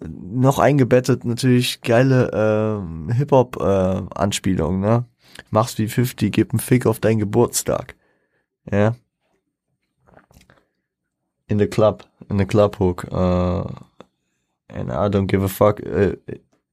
noch 0.00 0.58
eingebettet 0.58 1.24
natürlich 1.24 1.80
geile 1.80 2.30
äh, 3.10 3.14
Hip-Hop-Anspielungen, 3.14 4.84
äh, 4.84 4.86
ne? 4.86 5.04
Mach's 5.50 5.78
wie 5.78 5.88
50, 5.88 6.32
gib 6.32 6.52
einen 6.52 6.60
Fick 6.60 6.86
auf 6.86 7.00
deinen 7.00 7.18
Geburtstag. 7.18 7.96
Ja. 8.70 8.96
In 11.46 11.58
the 11.58 11.66
club, 11.66 12.06
in 12.28 12.38
the 12.38 12.44
club 12.44 12.78
hook. 12.78 13.04
Uh, 13.10 13.64
and 14.68 14.90
I 14.90 15.08
don't 15.08 15.26
give 15.26 15.42
a 15.42 15.48
fuck. 15.48 15.80
Uh, 15.80 16.16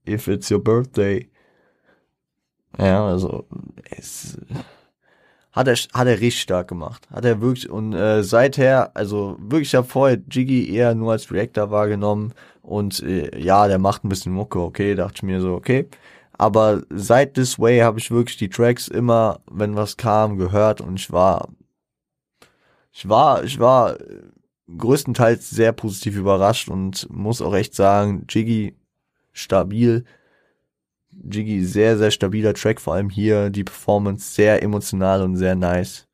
if 0.07 0.27
it's 0.27 0.51
your 0.51 0.63
birthday. 0.63 1.29
Ja, 2.77 3.07
also 3.07 3.45
es 3.89 4.37
hat 5.55 5.69
er 5.69 5.75
hat 5.75 6.07
er 6.07 6.19
richtig 6.19 6.41
stark 6.41 6.67
gemacht. 6.67 7.07
Hat 7.09 7.23
er 7.23 7.39
wirklich 7.39 7.69
und 7.69 7.93
äh, 7.93 8.23
seither, 8.23 8.95
also 8.95 9.37
wirklich, 9.39 9.69
ich 9.69 9.75
habe 9.75 9.87
vorher 9.87 10.21
Jiggy 10.29 10.69
eher 10.69 10.93
nur 10.95 11.13
als 11.13 11.31
Reactor 11.31 11.71
wahrgenommen 11.71 12.33
und 12.61 13.01
äh, 13.03 13.39
ja, 13.39 13.67
der 13.67 13.79
macht 13.79 14.03
ein 14.03 14.09
bisschen 14.09 14.33
Mucke, 14.33 14.59
okay, 14.59 14.95
dachte 14.95 15.15
ich 15.17 15.23
mir 15.23 15.39
so, 15.39 15.53
okay. 15.53 15.87
Aber 16.37 16.81
seit 16.89 17.35
This 17.35 17.57
Way 17.57 17.79
habe 17.79 17.99
ich 17.99 18.11
wirklich 18.11 18.35
die 18.35 18.49
Tracks 18.49 18.89
immer, 18.89 19.39
wenn 19.49 19.77
was 19.77 19.95
kam, 19.95 20.37
gehört 20.37 20.81
und 20.81 20.99
ich 20.99 21.11
war, 21.11 21.47
ich 22.91 23.07
war, 23.07 23.43
ich 23.45 23.59
war 23.59 23.97
größtenteils 24.77 25.49
sehr 25.49 25.71
positiv 25.71 26.17
überrascht 26.17 26.67
und 26.69 27.07
muss 27.09 27.41
auch 27.41 27.55
echt 27.55 27.75
sagen, 27.75 28.25
Jiggy 28.27 28.75
stabil. 29.35 30.03
Jiggy 31.11 31.63
sehr, 31.63 31.97
sehr 31.97 32.11
stabiler 32.11 32.53
Track, 32.53 32.81
vor 32.81 32.95
allem 32.95 33.09
hier 33.09 33.49
die 33.49 33.63
Performance 33.63 34.33
sehr 34.33 34.63
emotional 34.63 35.21
und 35.21 35.37
sehr 35.37 35.55
nice. 35.55 36.07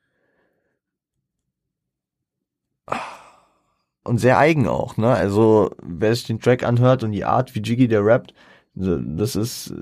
Und 4.03 4.17
sehr 4.17 4.38
eigen 4.38 4.67
auch, 4.67 4.97
ne? 4.97 5.10
Also, 5.10 5.71
wer 5.81 6.13
sich 6.13 6.25
den 6.25 6.39
Track 6.39 6.63
anhört 6.63 7.03
und 7.03 7.12
die 7.13 7.23
Art, 7.23 7.55
wie 7.55 7.62
Jiggy 7.62 7.88
der 7.88 8.05
rappt, 8.05 8.34
das 8.75 9.36
ist 9.36 9.73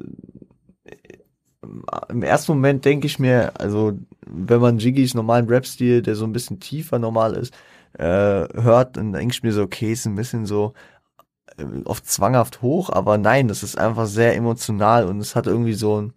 im 2.10 2.24
ersten 2.24 2.54
Moment 2.54 2.86
denke 2.86 3.08
ich 3.08 3.20
mir, 3.20 3.60
also 3.60 3.94
wenn 4.26 4.62
man 4.62 4.78
Jiggys 4.78 5.14
normalen 5.14 5.48
Rap-Stil, 5.48 6.02
der 6.02 6.16
so 6.16 6.26
ein 6.26 6.34
bisschen 6.34 6.60
tiefer 6.60 7.00
normal 7.00 7.34
ist, 7.34 7.54
äh, 7.94 8.04
hört, 8.04 8.98
dann 8.98 9.14
denke 9.14 9.34
ich 9.34 9.44
mir 9.44 9.52
so, 9.52 9.64
okay, 9.64 9.92
ist 9.92 10.06
ein 10.06 10.16
bisschen 10.16 10.46
so 10.46 10.74
oft 11.86 12.08
zwanghaft 12.08 12.62
hoch, 12.62 12.90
aber 12.90 13.18
nein, 13.18 13.48
das 13.48 13.64
ist 13.64 13.78
einfach 13.78 14.06
sehr 14.08 14.36
emotional 14.36 15.06
und 15.06 15.20
es 15.20 15.36
hat 15.36 15.48
irgendwie 15.48 15.74
so 15.74 16.02
ein 16.02 16.14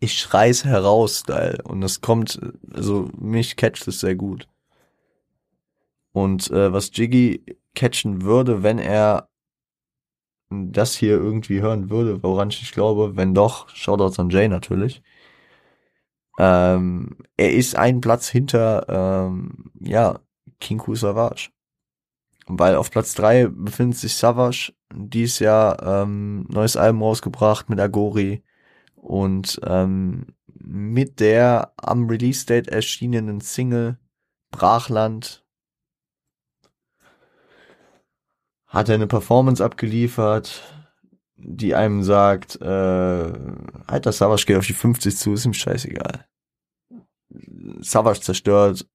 ich 0.00 0.18
schrei's 0.18 0.64
heraus 0.64 1.20
Style 1.20 1.58
und 1.64 1.82
es 1.82 2.00
kommt, 2.00 2.40
also 2.72 3.10
mich 3.18 3.56
catcht 3.56 3.88
es 3.88 4.00
sehr 4.00 4.14
gut. 4.14 4.48
Und 6.12 6.50
äh, 6.50 6.72
was 6.72 6.90
Jiggy 6.94 7.44
catchen 7.74 8.22
würde, 8.22 8.62
wenn 8.62 8.78
er 8.78 9.28
das 10.50 10.96
hier 10.96 11.12
irgendwie 11.12 11.60
hören 11.60 11.90
würde, 11.90 12.22
woran 12.22 12.48
ich 12.50 12.72
glaube, 12.72 13.16
wenn 13.16 13.34
doch, 13.34 13.68
Shoutouts 13.70 14.18
an 14.18 14.30
Jay 14.30 14.48
natürlich. 14.48 15.02
Ähm, 16.38 17.18
er 17.36 17.52
ist 17.52 17.76
einen 17.76 18.00
Platz 18.00 18.28
hinter, 18.28 18.86
ähm, 18.88 19.72
ja, 19.80 20.20
King 20.60 20.80
Savage. 20.94 21.50
Weil 22.48 22.76
auf 22.76 22.90
Platz 22.90 23.14
drei 23.14 23.46
befindet 23.46 23.98
sich 23.98 24.16
Savage, 24.16 24.72
dies 24.94 25.38
Jahr 25.38 25.82
ähm, 25.82 26.46
neues 26.48 26.76
Album 26.76 27.02
rausgebracht 27.02 27.68
mit 27.68 27.78
Agori 27.78 28.42
und 28.94 29.60
ähm, 29.64 30.26
mit 30.54 31.20
der 31.20 31.72
am 31.76 32.08
Release-Date 32.08 32.68
erschienenen 32.68 33.40
Single 33.40 33.98
Brachland 34.50 35.44
hat 38.66 38.88
er 38.88 38.96
eine 38.96 39.06
Performance 39.06 39.64
abgeliefert, 39.64 40.62
die 41.36 41.74
einem 41.74 42.02
sagt, 42.02 42.60
äh, 42.60 43.32
Alter, 43.86 44.12
Savage 44.12 44.44
geht 44.46 44.56
auf 44.56 44.66
die 44.66 44.74
50 44.74 45.16
zu, 45.16 45.32
ist 45.34 45.44
ihm 45.44 45.54
scheißegal. 45.54 46.26
Savage 47.80 48.20
zerstört 48.20 48.86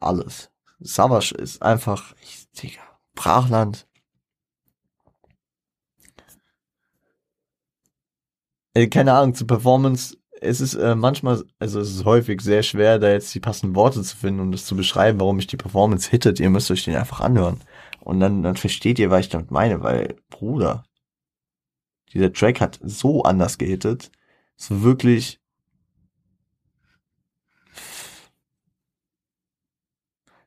alles. 0.00 0.50
Savage 0.80 1.34
ist 1.34 1.62
einfach, 1.62 2.14
ich, 2.20 2.45
Digga, 2.62 2.82
Brachland. 3.14 3.86
Äh, 8.74 8.88
keine 8.88 9.12
Ahnung, 9.14 9.34
zu 9.34 9.46
Performance, 9.46 10.16
es 10.40 10.60
ist 10.60 10.74
äh, 10.74 10.94
manchmal, 10.94 11.42
also 11.58 11.80
es 11.80 11.90
ist 11.90 12.04
häufig 12.04 12.40
sehr 12.42 12.62
schwer, 12.62 12.98
da 12.98 13.10
jetzt 13.10 13.34
die 13.34 13.40
passenden 13.40 13.74
Worte 13.74 14.02
zu 14.02 14.16
finden 14.16 14.40
und 14.40 14.46
um 14.46 14.52
das 14.52 14.66
zu 14.66 14.76
beschreiben, 14.76 15.18
warum 15.20 15.36
mich 15.36 15.46
die 15.46 15.56
Performance 15.56 16.10
hittet. 16.10 16.40
Ihr 16.40 16.50
müsst 16.50 16.70
euch 16.70 16.84
den 16.84 16.96
einfach 16.96 17.20
anhören. 17.20 17.60
Und 18.00 18.20
dann, 18.20 18.42
dann 18.42 18.56
versteht 18.56 18.98
ihr, 18.98 19.10
was 19.10 19.20
ich 19.20 19.28
damit 19.30 19.50
meine, 19.50 19.82
weil, 19.82 20.16
Bruder, 20.30 20.84
Dieser 22.12 22.32
Track 22.32 22.60
hat 22.60 22.78
so 22.82 23.22
anders 23.22 23.58
gehittet. 23.58 24.10
So 24.56 24.82
wirklich. 24.82 25.40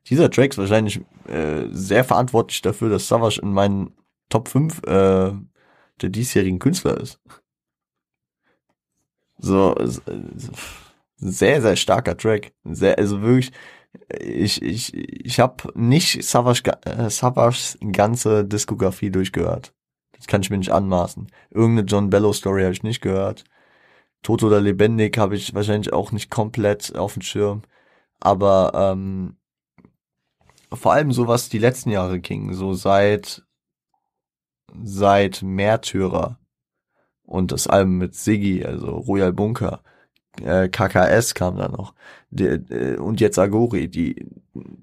Dieser 0.10 0.30
Track 0.32 0.52
ist 0.52 0.58
wahrscheinlich 0.58 1.02
äh, 1.30 1.68
sehr 1.72 2.04
verantwortlich 2.04 2.62
dafür, 2.62 2.89
dass 2.89 3.08
Savage 3.08 3.39
in 3.42 3.54
meinen 3.54 3.96
Top 4.30 4.48
5 4.48 4.84
äh, 4.84 5.32
der 6.02 6.10
diesjährigen 6.10 6.60
Künstler 6.60 7.00
ist. 7.00 7.20
So, 9.38 9.76
sehr, 11.18 11.62
sehr 11.62 11.76
starker 11.76 12.18
Track. 12.18 12.54
Sehr, 12.63 12.98
also 12.98 13.22
wirklich, 13.22 13.52
ich, 14.20 14.62
ich, 14.62 14.94
ich 14.94 15.39
habe 15.39 15.72
nicht 15.76 16.24
Savage, 16.24 16.63
äh, 16.86 17.10
Savages 17.10 17.78
ganze 17.92 18.46
Diskografie 18.46 19.10
durchgehört. 19.12 19.74
Das 20.13 20.28
kann 20.28 20.42
ich 20.42 20.50
mir 20.50 20.58
nicht 20.58 20.72
anmaßen. 20.72 21.28
Irgendeine 21.50 21.88
John 21.88 22.10
Bellow 22.10 22.34
Story 22.34 22.63
habe 22.63 22.74
ich 22.74 22.84
nicht 22.84 23.02
gehört. 23.02 23.46
Tot 24.22 24.44
oder 24.44 24.60
lebendig 24.60 25.18
habe 25.18 25.36
ich 25.36 25.54
wahrscheinlich 25.54 25.94
auch 25.94 26.12
nicht 26.12 26.30
komplett 26.30 26.96
auf 26.96 27.13
dem 27.13 27.22
Schirm. 27.22 27.62
Aber 28.20 28.72
ähm, 28.76 29.38
vor 30.74 30.94
allem 30.94 31.12
so 31.12 31.28
was 31.28 31.50
die 31.50 31.60
letzten 31.60 31.92
Jahre 31.92 32.20
ging, 32.20 32.54
so 32.54 32.74
seit 32.74 33.44
seit 34.84 35.42
Märtyrer 35.42 36.38
und 37.24 37.52
das 37.52 37.68
Album 37.68 37.98
mit 37.98 38.16
Siggy, 38.16 38.64
also 38.66 38.98
Royal 38.98 39.34
Bunker, 39.34 39.82
äh, 40.44 40.70
KKS 40.70 41.34
kam 41.34 41.58
da 41.58 41.68
noch 41.68 41.94
die, 42.30 42.46
äh, 42.46 42.98
und 42.98 43.20
jetzt 43.20 43.40
Agori, 43.40 43.88
die 43.88 44.28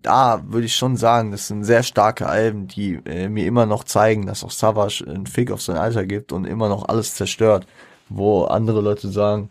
da 0.03 0.43
würde 0.47 0.67
ich 0.67 0.77
schon 0.77 0.97
sagen, 0.97 1.33
das 1.33 1.49
sind 1.49 1.65
sehr 1.65 1.83
starke 1.83 2.27
Alben, 2.29 2.67
die 2.67 3.01
äh, 3.05 3.29
mir 3.29 3.47
immer 3.47 3.67
noch 3.67 3.85
zeigen, 3.85 4.27
dass 4.27 4.45
auch 4.45 4.51
Savage 4.51 5.05
einen 5.07 5.27
Fick 5.27 5.51
auf 5.51 5.63
sein 5.63 5.77
Alter 5.77 6.07
gibt 6.07 6.33
und 6.33 6.45
immer 6.45 6.69
noch 6.69 6.89
alles 6.89 7.15
zerstört, 7.15 7.67
wo 8.09 8.45
andere 8.45 8.81
Leute 8.81 9.09
sagen, 9.09 9.51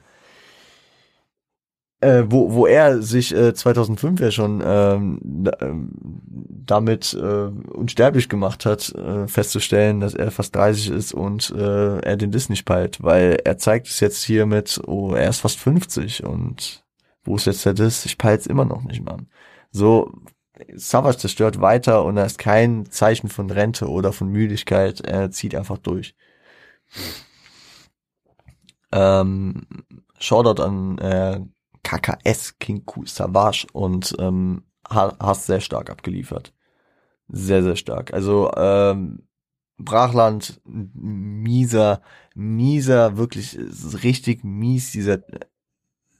äh, 2.01 2.23
wo, 2.27 2.53
wo 2.53 2.67
er 2.67 3.01
sich 3.01 3.33
äh, 3.33 3.53
2005 3.53 4.19
ja 4.19 4.31
schon 4.31 4.61
ähm, 4.65 5.19
ähm, 5.61 5.91
damit 6.65 7.13
äh, 7.13 7.47
unsterblich 7.47 8.29
gemacht 8.29 8.65
hat, 8.65 8.93
äh, 8.95 9.27
festzustellen, 9.27 9.99
dass 9.99 10.13
er 10.13 10.31
fast 10.31 10.55
30 10.55 10.89
ist 10.91 11.13
und 11.13 11.51
äh, 11.51 11.99
er 11.99 12.17
den 12.17 12.31
nicht 12.31 12.65
peilt, 12.65 13.01
weil 13.01 13.39
er 13.43 13.57
zeigt 13.57 13.87
es 13.87 13.99
jetzt 13.99 14.23
hier 14.23 14.45
mit, 14.45 14.81
oh, 14.85 15.13
er 15.13 15.29
ist 15.29 15.39
fast 15.39 15.59
50 15.59 16.23
und 16.23 16.83
wo 17.23 17.35
ist 17.37 17.45
jetzt 17.45 17.65
der 17.65 17.73
Diss? 17.73 18.05
Ich 18.05 18.17
peil's 18.17 18.45
immer 18.45 18.65
noch 18.65 18.83
nicht, 18.83 19.03
Mann. 19.03 19.27
So, 19.71 20.11
Savage 20.73 21.17
zerstört 21.17 21.59
weiter 21.61 22.05
und 22.05 22.15
da 22.15 22.25
ist 22.25 22.37
kein 22.37 22.89
Zeichen 22.89 23.29
von 23.29 23.49
Rente 23.49 23.89
oder 23.89 24.13
von 24.13 24.29
Müdigkeit, 24.29 25.01
er 25.01 25.31
zieht 25.31 25.55
einfach 25.55 25.77
durch. 25.77 26.15
Ähm, 28.91 29.63
Shoutout 30.19 30.61
an 30.61 30.97
äh, 30.99 31.41
KKS, 31.85 32.57
King 32.59 32.83
Ku 32.85 33.05
Savage 33.05 33.67
und 33.71 34.15
ähm, 34.19 34.63
hast 34.89 35.45
sehr 35.45 35.61
stark 35.61 35.89
abgeliefert. 35.89 36.53
Sehr, 37.27 37.63
sehr 37.63 37.75
stark. 37.75 38.13
Also 38.13 38.51
ähm, 38.57 39.27
Brachland, 39.77 40.61
mieser, 40.65 42.01
mieser, 42.33 43.17
wirklich 43.17 43.57
richtig 44.03 44.43
mies, 44.43 44.91
dieser 44.91 45.19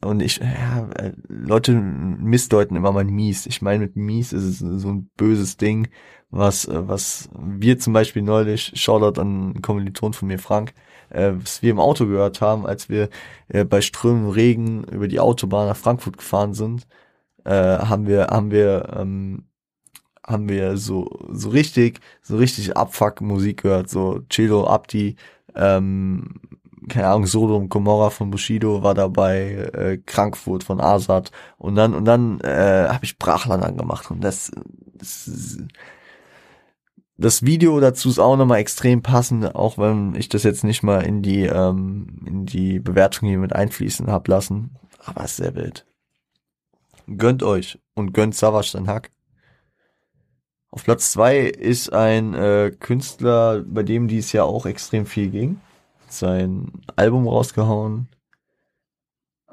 und 0.02 0.22
ich, 0.22 0.38
ja, 0.38 0.88
Leute 1.28 1.72
missdeuten 1.72 2.78
immer 2.78 2.92
mal 2.92 3.06
mies. 3.06 3.48
Ich 3.48 3.64
meine, 3.64 3.86
mit 3.86 3.96
mies 3.96 4.34
ist 4.34 4.44
es 4.44 4.60
so 4.60 4.90
ein 4.90 5.10
böses 5.18 5.58
Ding, 5.58 5.88
was, 6.30 6.66
äh, 6.68 6.88
was 6.88 7.30
wir 7.34 7.80
zum 7.80 7.94
Beispiel 7.94 8.22
neulich, 8.22 8.72
Shoutout 8.76 9.20
an 9.20 9.28
einen 9.28 9.62
Kommiliton 9.64 10.14
von 10.14 10.28
mir, 10.28 10.38
Frank, 10.38 10.74
äh, 11.10 11.32
was 11.36 11.62
wir 11.62 11.72
im 11.72 11.80
Auto 11.80 12.06
gehört 12.06 12.42
haben, 12.42 12.66
als 12.66 12.90
wir 12.90 13.10
äh, 13.48 13.66
bei 13.66 13.82
strömendem 13.82 14.32
Regen 14.32 14.84
über 14.86 15.08
die 15.08 15.20
Autobahn 15.20 15.68
nach 15.68 15.78
Frankfurt 15.78 16.18
gefahren 16.18 16.54
sind, 16.54 16.88
äh, 17.46 17.52
haben 17.52 18.08
wir, 18.08 18.28
haben 18.28 18.52
wir, 18.52 18.94
ähm, 18.98 19.46
haben 20.26 20.50
wir 20.50 20.78
so, 20.78 21.08
so 21.32 21.50
richtig, 21.50 22.00
so 22.22 22.38
richtig 22.38 22.76
Abfuck 22.78 23.22
Musik 23.22 23.64
gehört, 23.64 23.90
so 23.90 24.22
Chelo 24.30 24.68
Abdi, 24.68 25.16
ähm, 25.56 26.36
keine 26.90 27.08
Ahnung, 27.08 27.26
Sodom 27.26 27.70
Gomorra 27.70 28.10
von 28.10 28.30
Bushido 28.32 28.84
war 28.84 28.94
dabei, 28.94 29.70
äh, 29.74 29.98
Krankfurt 30.06 30.64
von 30.64 30.80
Asad 30.80 31.32
und 31.58 31.76
dann 31.76 31.94
und 31.94 32.06
dann 32.06 32.40
äh, 32.42 32.88
habe 32.90 33.06
ich 33.06 33.18
Brachland 33.18 33.64
angemacht. 33.64 34.12
Und 34.12 34.24
das, 34.24 34.52
das 34.94 35.58
das 37.18 37.44
Video 37.44 37.80
dazu 37.80 38.10
ist 38.10 38.20
auch 38.20 38.36
nochmal 38.38 38.60
extrem 38.60 39.02
passend, 39.02 39.56
auch 39.56 39.78
wenn 39.78 40.16
ich 40.16 40.30
das 40.30 40.44
jetzt 40.44 40.64
nicht 40.64 40.84
mal 40.84 41.02
in 41.02 41.22
die 41.22 41.44
ähm, 41.44 42.22
in 42.26 42.46
die 42.46 42.80
Bewertung 42.80 43.30
hier 43.30 43.38
mit 43.38 43.54
einfließen 43.54 44.08
hab 44.08 44.28
lassen, 44.28 44.76
aber 45.04 45.24
ist 45.26 45.38
sehr 45.38 45.56
wild. 45.56 45.86
Gönnt 47.18 47.44
euch 47.44 47.80
und 47.94 48.14
gönnt 48.14 48.36
Savage 48.36 48.72
sein 48.72 48.88
Hack. 48.88 49.12
Auf 50.72 50.84
Platz 50.84 51.12
zwei 51.12 51.40
ist 51.40 51.94
ein 51.94 52.34
äh, 52.34 52.72
Künstler, 52.78 53.64
bei 53.66 53.84
dem 53.84 54.08
dies 54.08 54.34
ja 54.34 54.44
auch 54.44 54.66
extrem 54.66 55.06
viel 55.06 55.30
ging 55.30 55.60
sein 56.16 56.72
Album 56.96 57.28
rausgehauen, 57.28 58.08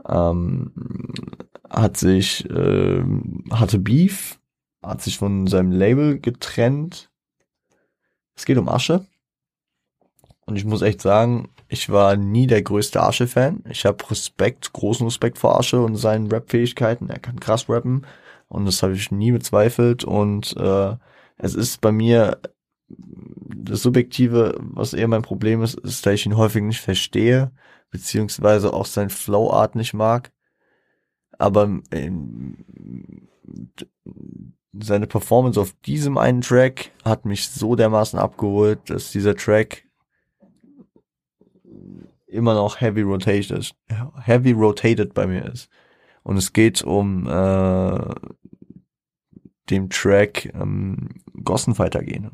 ähm, 0.09 0.73
hat 1.69 1.97
sich, 1.97 2.49
äh, 2.51 3.03
hatte 3.51 3.79
Beef, 3.79 4.41
hat 4.83 5.03
sich 5.03 5.19
von 5.19 5.47
seinem 5.47 5.73
Label 5.73 6.19
getrennt. 6.19 7.11
Es 8.37 8.45
geht 8.45 8.59
um 8.59 8.69
Asche. 8.69 9.07
Und 10.45 10.57
ich 10.57 10.65
muss 10.65 10.83
echt 10.83 11.01
sagen, 11.01 11.51
ich 11.69 11.89
war 11.89 12.17
nie 12.17 12.47
der 12.47 12.63
größte 12.63 13.03
Asche-Fan. 13.03 13.65
Ich 13.71 13.87
habe 13.87 14.11
Respekt, 14.11 14.73
großen 14.73 15.07
Respekt 15.07 15.39
vor 15.39 15.59
Asche 15.59 15.81
und 15.81 15.97
seinen 15.97 16.31
Rap-Fähigkeiten. 16.31 17.09
Er 17.09 17.19
kann 17.19 17.41
krass 17.41 17.69
rappen 17.69 18.07
und 18.49 18.67
das 18.67 18.83
habe 18.83 18.95
ich 18.95 19.11
nie 19.11 19.33
bezweifelt. 19.33 20.05
Und 20.05 20.57
äh, 20.57 20.97
es 21.39 21.55
ist 21.55 21.81
bei 21.81 21.93
mir 21.93 22.39
das 22.89 23.83
Subjektive, 23.83 24.59
was 24.61 24.93
eher 24.93 25.09
mein 25.09 25.23
Problem 25.23 25.63
ist, 25.63 25.79
ist, 25.81 26.05
dass 26.05 26.15
ich 26.15 26.27
ihn 26.27 26.37
häufig 26.37 26.63
nicht 26.63 26.81
verstehe, 26.81 27.53
beziehungsweise 27.91 28.73
auch 28.73 28.87
sein 28.87 29.09
Flowart 29.09 29.75
nicht 29.75 29.95
mag. 29.95 30.33
Aber 31.39 31.81
ähm, 31.91 32.65
seine 34.73 35.07
Performance 35.07 35.61
auf 35.61 35.73
diesem 35.85 36.17
einen 36.19 36.41
Track 36.41 36.93
hat 37.05 37.25
mich 37.25 37.49
so 37.49 37.77
dermaßen 37.77 38.19
abgeholt, 38.19 38.79
dass 38.89 39.13
dieser 39.13 39.37
Track 39.37 39.85
immer 42.27 42.55
noch 42.55 42.81
heavy 42.81 43.03
rotated, 43.03 43.75
heavy 44.25 44.53
rotated 44.53 45.13
bei 45.13 45.27
mir 45.27 45.45
ist. 45.45 45.69
Und 46.23 46.37
es 46.37 46.53
geht 46.53 46.83
um 46.83 47.29
äh, 47.29 48.15
dem 49.69 49.91
Track 49.91 50.47
ähm, 50.55 51.09
Gossenfighter 51.45 52.03
gehen 52.03 52.31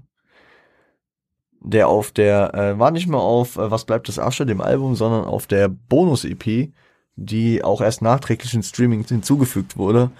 der 1.60 1.88
auf 1.88 2.12
der, 2.12 2.54
äh, 2.54 2.78
war 2.78 2.90
nicht 2.90 3.08
mal 3.08 3.18
auf 3.18 3.56
äh, 3.56 3.70
Was 3.70 3.84
bleibt 3.84 4.08
das 4.08 4.18
Asche, 4.18 4.46
dem 4.46 4.60
Album, 4.60 4.94
sondern 4.94 5.24
auf 5.24 5.46
der 5.46 5.68
Bonus-EP, 5.68 6.72
die 7.16 7.64
auch 7.64 7.80
erst 7.80 8.02
nachträglich 8.02 8.54
in 8.54 8.62
Streaming 8.62 9.04
hinzugefügt 9.04 9.76
wurde. 9.76 10.10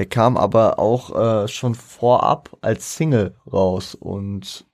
Der 0.00 0.06
kam 0.06 0.38
aber 0.38 0.78
auch 0.78 1.44
äh, 1.44 1.46
schon 1.46 1.74
vorab 1.74 2.56
als 2.62 2.96
Single 2.96 3.34
raus 3.52 3.94
und 3.94 4.64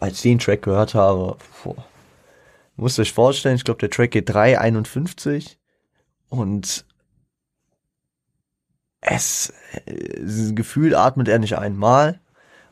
als 0.00 0.14
ich 0.14 0.22
den 0.22 0.38
Track 0.38 0.62
gehört 0.62 0.94
habe, 0.94 1.36
boah, 1.62 1.84
musst 2.76 2.98
euch 2.98 3.12
vorstellen, 3.12 3.56
ich 3.56 3.64
glaube 3.64 3.80
der 3.80 3.90
Track 3.90 4.12
geht 4.12 4.30
3,51 4.30 5.56
und 6.30 6.86
es, 9.02 9.52
äh, 9.84 10.54
gefühlt 10.54 10.94
atmet 10.94 11.28
er 11.28 11.38
nicht 11.38 11.58
einmal 11.58 12.18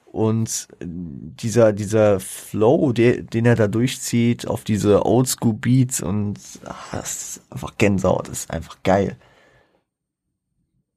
und 0.06 0.68
dieser, 0.80 1.74
dieser 1.74 2.18
Flow, 2.18 2.94
der, 2.94 3.20
den 3.20 3.44
er 3.44 3.56
da 3.56 3.68
durchzieht, 3.68 4.48
auf 4.48 4.64
diese 4.64 5.04
Oldschool 5.04 5.52
Beats 5.52 6.00
und 6.00 6.38
ach, 6.64 6.92
das 6.92 7.12
ist 7.12 7.42
einfach 7.50 7.76
Gänsehaut, 7.76 8.28
das 8.28 8.44
ist 8.44 8.50
einfach 8.50 8.78
geil. 8.84 9.18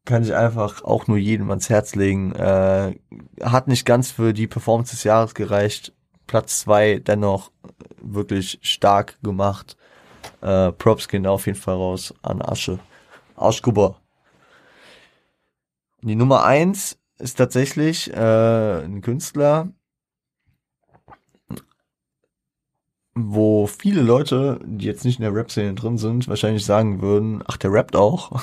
Kann 0.08 0.24
ich 0.24 0.34
einfach 0.34 0.86
auch 0.86 1.08
nur 1.08 1.17
jedem 1.17 1.50
ans 1.50 1.70
Herz 1.70 1.94
legen. 1.94 2.32
Äh, 2.32 2.96
hat 3.44 3.67
nicht 3.67 3.86
ganz 3.86 4.10
für 4.10 4.32
die 4.32 4.48
Performance 4.48 4.92
des 4.92 5.04
Jahres 5.04 5.36
gereicht. 5.36 5.92
Platz 6.27 6.62
zwei 6.62 7.00
dennoch 7.00 7.52
wirklich 8.02 8.58
stark 8.62 9.21
gemacht. 9.21 9.75
Äh, 10.40 10.71
Props 10.71 11.10
gehen 11.10 11.27
auf 11.27 11.46
jeden 11.46 11.60
Fall 11.60 11.75
raus 11.75 12.13
an 12.21 12.42
Asche. 12.42 12.79
Aschkuber. 13.36 14.00
Die 16.04 16.15
Nummer 16.15 16.46
eins 16.46 16.98
ist 17.19 17.36
tatsächlich 17.36 18.10
äh, 18.13 18.86
ein 18.86 19.02
Künstler, 19.02 19.73
wo 23.13 23.67
viele 23.67 24.04
Leute, 24.04 24.62
die 24.63 24.86
jetzt 24.86 25.04
nicht 25.04 25.19
in 25.19 25.23
der 25.23 25.36
Rap-Szene 25.36 25.73
drin 25.73 25.98
sind, 25.98 26.29
wahrscheinlich 26.29 26.63
sagen 26.63 27.02
würden, 27.02 27.44
ach, 27.46 27.58
der 27.58 27.73
rappt 27.73 27.98
auch. 27.98 28.42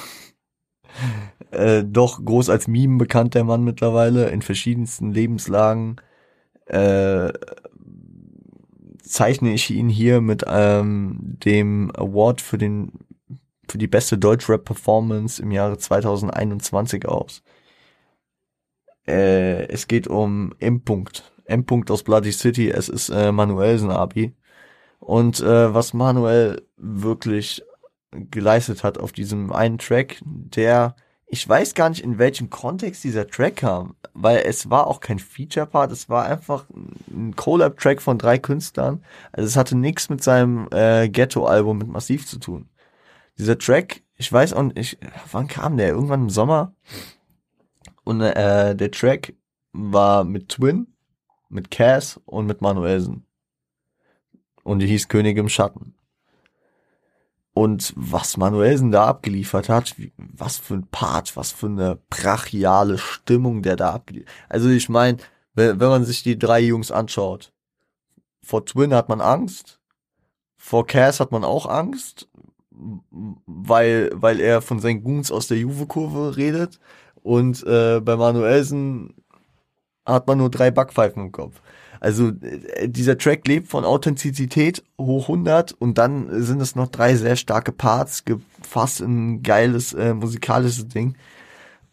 Äh, 1.55 1.85
doch 1.85 2.25
groß 2.25 2.51
als 2.51 2.69
Meme 2.69 2.99
bekannt 2.99 3.35
der 3.35 3.45
Mann 3.45 3.65
mittlerweile, 3.65 4.29
in 4.31 4.43
verschiedensten 4.43 5.13
Lebenslagen. 5.13 5.97
Äh, 6.67 7.33
zeichne 9.03 9.53
ich 9.53 9.71
ihn 9.71 9.89
hier 9.89 10.21
mit 10.21 10.45
ähm, 10.47 11.19
dem 11.45 11.93
Award 11.95 12.41
für 12.41 12.59
den 12.59 12.93
für 13.69 13.79
die 13.79 13.87
beste 13.87 14.19
Deutschrap-Performance 14.19 15.43
im 15.43 15.51
Jahre 15.51 15.79
2021 15.79 17.07
aus. 17.09 17.43
Äh, 19.07 19.67
es 19.69 19.89
geht 19.89 20.07
um 20.07 20.55
M. 20.59 20.83
-Punkt. 20.85 21.23
M. 21.45 21.65
-Punkt 21.65 21.91
aus 21.91 22.03
Bloody 22.03 22.33
City. 22.33 22.71
Es 22.71 22.89
ist 22.89 23.09
äh, 23.09 23.33
Manuelsen 23.33 23.91
Abi. 23.91 24.35
Und 24.99 25.41
äh, 25.41 25.75
was 25.75 25.95
Manuel 25.95 26.63
wirklich 26.77 27.63
geleistet 28.31 28.85
hat 28.85 28.99
auf 28.99 29.13
diesem 29.13 29.53
einen 29.53 29.79
Track, 29.79 30.21
der 30.25 30.95
ich 31.35 31.49
weiß 31.49 31.75
gar 31.75 31.89
nicht, 31.89 32.05
in 32.05 32.19
welchem 32.19 32.49
Kontext 32.49 33.03
dieser 33.03 33.27
Track 33.27 33.57
kam, 33.57 33.97
weil 34.13 34.45
es 34.47 34.71
war 34.71 34.87
auch 34.87 35.01
kein 35.01 35.19
Feature-Part, 35.19 35.91
es 35.91 36.09
war 36.09 36.27
einfach 36.27 36.65
ein 37.11 37.35
Collab-Track 37.35 38.01
von 38.01 38.19
drei 38.19 38.39
Künstlern. 38.39 39.03
Also 39.33 39.49
es 39.49 39.57
hatte 39.57 39.77
nichts 39.77 40.09
mit 40.09 40.23
seinem 40.23 40.69
äh, 40.71 41.09
Ghetto-Album 41.09 41.79
mit 41.79 41.89
Massiv 41.89 42.25
zu 42.25 42.39
tun. 42.39 42.69
Dieser 43.37 43.59
Track, 43.59 44.05
ich 44.15 44.33
weiß 44.33 44.53
auch 44.53 44.63
nicht, 44.63 44.97
wann 45.33 45.49
kam 45.49 45.77
der? 45.77 45.89
Irgendwann 45.89 46.23
im 46.23 46.31
Sommer. 46.31 46.73
Und 48.05 48.21
äh, 48.21 48.77
der 48.77 48.93
Track 48.93 49.35
war 49.73 50.23
mit 50.23 50.51
Twin, 50.51 50.87
mit 51.49 51.69
Cass 51.73 52.21
und 52.27 52.47
mit 52.47 52.61
Manuelsen. 52.61 53.27
Und 54.63 54.79
die 54.79 54.87
hieß 54.87 55.09
König 55.09 55.37
im 55.37 55.49
Schatten. 55.49 55.97
Und 57.55 57.93
was 57.97 58.37
Manuelsen 58.37 58.91
da 58.91 59.07
abgeliefert 59.07 59.69
hat, 59.69 59.95
was 60.17 60.59
für 60.59 60.75
ein 60.75 60.89
Part, 60.89 61.37
was 61.37 61.53
für 61.53 61.67
eine 61.67 61.99
brachiale 62.11 62.99
Stimmung 62.99 63.63
der 63.63 63.77
da 63.77 63.93
abgeliefert 63.93 64.33
Also 64.49 64.69
ich 64.69 64.89
meine, 64.89 65.19
wenn, 65.55 65.79
wenn 65.79 65.89
man 65.89 66.05
sich 66.05 66.25
die 66.25 66.37
drei 66.37 66.61
Jungs 66.61 66.91
anschaut, 66.91 67.53
vor 68.43 68.67
Twin 68.67 68.93
hat 68.93 69.09
man 69.09 69.21
Angst, 69.21 69.81
vor 70.57 70.87
Cass 70.87 71.21
hat 71.21 71.31
man 71.31 71.45
auch 71.45 71.67
Angst, 71.67 72.29
weil, 73.47 74.11
weil 74.15 74.41
er 74.41 74.61
von 74.61 74.81
seinen 74.81 75.05
Goons 75.05 75.31
aus 75.31 75.47
der 75.47 75.59
Juve-Kurve 75.59 76.37
redet. 76.37 76.81
Und 77.23 77.63
äh, 77.65 78.01
bei 78.01 78.17
Manuelsen 78.17 79.15
hat 80.07 80.27
man 80.27 80.39
nur 80.39 80.51
drei 80.51 80.71
Backpfeifen 80.71 81.23
im 81.25 81.33
Kopf. 81.33 81.61
Also 82.01 82.29
äh, 82.29 82.89
dieser 82.89 83.17
Track 83.17 83.47
lebt 83.49 83.69
von 83.69 83.85
Authentizität 83.85 84.85
hoch 85.01 85.29
100 85.29 85.73
und 85.73 85.97
dann 85.97 86.43
sind 86.43 86.61
es 86.61 86.77
noch 86.77 86.89
drei 86.89 87.15
sehr 87.15 87.37
starke 87.37 87.73
Parts, 87.73 88.25
gefasst 88.25 89.01
in 89.01 89.37
ein 89.37 89.43
geiles 89.43 89.95
äh, 89.95 90.13
musikalisches 90.13 90.89
Ding. 90.89 91.17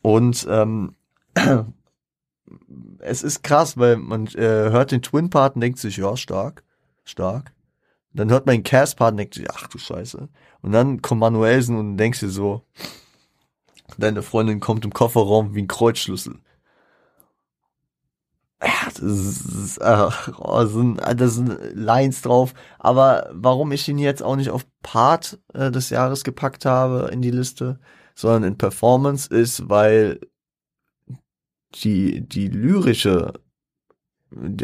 Und 0.01 0.45
ähm, 0.49 0.95
es 2.99 3.23
ist 3.23 3.43
krass, 3.43 3.77
weil 3.77 3.97
man 3.97 4.27
äh, 4.27 4.69
hört 4.69 4.91
den 4.91 5.01
Twin-Part 5.01 5.55
und 5.55 5.61
denkt 5.61 5.79
sich, 5.79 5.97
ja, 5.97 6.17
stark, 6.17 6.63
stark. 7.05 7.53
Dann 8.13 8.29
hört 8.29 8.45
man 8.45 8.55
den 8.55 8.63
Cass-Part 8.63 9.11
und 9.11 9.17
denkt 9.17 9.35
sich, 9.35 9.49
ach 9.49 9.67
du 9.67 9.77
Scheiße. 9.77 10.27
Und 10.61 10.71
dann 10.73 11.01
kommt 11.01 11.21
Manuelsen 11.21 11.77
und 11.77 11.95
denkst 11.97 12.19
dir 12.19 12.29
so, 12.29 12.63
deine 13.97 14.21
Freundin 14.21 14.59
kommt 14.59 14.83
im 14.83 14.93
Kofferraum 14.93 15.55
wie 15.55 15.61
ein 15.61 15.67
Kreuzschlüssel. 15.67 16.39
Ja, 18.63 18.85
das 18.85 19.01
ist, 19.01 19.81
ach, 19.81 20.29
oh, 20.37 20.65
sind, 20.65 21.01
das 21.15 21.33
sind 21.35 21.57
Lines 21.73 22.21
drauf. 22.21 22.53
Aber 22.77 23.29
warum 23.33 23.71
ich 23.71 23.87
ihn 23.87 23.97
jetzt 23.97 24.21
auch 24.21 24.35
nicht 24.35 24.51
auf 24.51 24.67
Part 24.83 25.39
äh, 25.53 25.71
des 25.71 25.89
Jahres 25.89 26.23
gepackt 26.23 26.65
habe 26.65 27.09
in 27.11 27.21
die 27.21 27.31
Liste, 27.31 27.79
sondern 28.13 28.43
in 28.43 28.57
Performance 28.57 29.33
ist, 29.33 29.67
weil 29.67 30.19
die, 31.75 32.21
die 32.21 32.49
lyrische, 32.49 33.33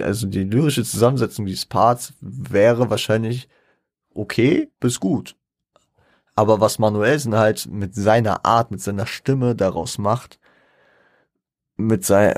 also 0.01 0.27
die 0.27 0.43
lyrische 0.43 0.83
Zusammensetzung 0.83 1.47
dieses 1.47 1.65
Parts 1.65 2.13
wäre 2.21 2.91
wahrscheinlich 2.91 3.49
okay 4.13 4.71
bis 4.79 4.99
gut. 4.99 5.35
Aber 6.35 6.61
was 6.61 6.77
Manuelsen 6.77 7.35
halt 7.35 7.65
mit 7.65 7.95
seiner 7.95 8.45
Art, 8.45 8.69
mit 8.69 8.81
seiner 8.81 9.07
Stimme 9.07 9.55
daraus 9.55 9.97
macht, 9.97 10.39
mit 11.77 12.03
sein, 12.03 12.33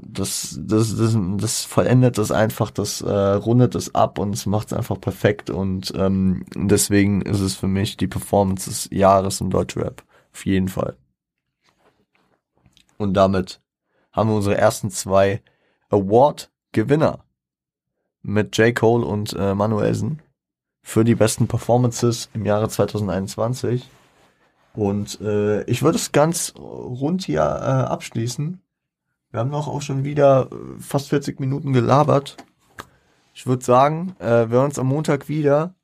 das, 0.00 0.56
das, 0.60 0.96
das, 0.96 1.16
das 1.36 1.64
vollendet 1.64 2.16
das 2.16 2.30
einfach, 2.30 2.70
das 2.70 3.00
äh, 3.00 3.10
rundet 3.10 3.74
es 3.74 3.94
ab 3.94 4.18
und 4.20 4.32
es 4.34 4.46
macht 4.46 4.68
es 4.68 4.72
einfach 4.72 5.00
perfekt 5.00 5.50
und 5.50 5.92
ähm, 5.96 6.46
deswegen 6.54 7.20
ist 7.22 7.40
es 7.40 7.56
für 7.56 7.66
mich 7.66 7.96
die 7.96 8.06
Performance 8.06 8.70
des 8.70 8.88
Jahres 8.92 9.40
im 9.40 9.50
Deutschrap. 9.50 10.04
Auf 10.32 10.46
jeden 10.46 10.68
Fall. 10.68 10.96
Und 12.96 13.14
damit 13.14 13.60
haben 14.12 14.30
wir 14.30 14.36
unsere 14.36 14.56
ersten 14.56 14.90
zwei 14.90 15.42
Award-Gewinner 15.90 17.24
mit 18.22 18.56
J. 18.56 18.74
Cole 18.74 19.04
und 19.04 19.32
äh, 19.32 19.54
Manuelsen 19.54 20.22
für 20.82 21.04
die 21.04 21.16
besten 21.16 21.48
Performances 21.48 22.30
im 22.32 22.46
Jahre 22.46 22.68
2021. 22.68 23.88
Und 24.74 25.20
äh, 25.20 25.64
ich 25.64 25.82
würde 25.82 25.98
es 25.98 26.12
ganz 26.12 26.54
rund 26.56 27.24
hier 27.24 27.40
äh, 27.40 27.44
abschließen 27.44 28.60
wir 29.34 29.40
haben 29.40 29.50
noch 29.50 29.66
auch 29.66 29.82
schon 29.82 30.04
wieder 30.04 30.48
äh, 30.52 30.80
fast 30.80 31.08
40 31.08 31.40
Minuten 31.40 31.72
gelabert. 31.72 32.36
Ich 33.34 33.46
würde 33.46 33.64
sagen, 33.64 34.14
äh, 34.20 34.48
wir 34.48 34.58
hören 34.58 34.66
uns 34.66 34.78
am 34.78 34.86
Montag 34.86 35.28
wieder. 35.28 35.74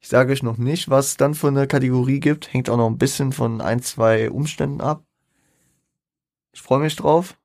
Ich 0.00 0.08
sage 0.08 0.32
euch 0.32 0.42
noch 0.42 0.56
nicht, 0.56 0.90
was 0.90 1.06
es 1.06 1.16
dann 1.16 1.34
für 1.34 1.46
eine 1.46 1.68
Kategorie 1.68 2.18
gibt. 2.18 2.52
Hängt 2.52 2.68
auch 2.68 2.76
noch 2.76 2.88
ein 2.88 2.98
bisschen 2.98 3.30
von 3.30 3.60
ein, 3.60 3.80
zwei 3.80 4.28
Umständen 4.28 4.80
ab. 4.80 5.04
Ich 6.50 6.62
freue 6.62 6.80
mich 6.80 6.96
drauf. 6.96 7.38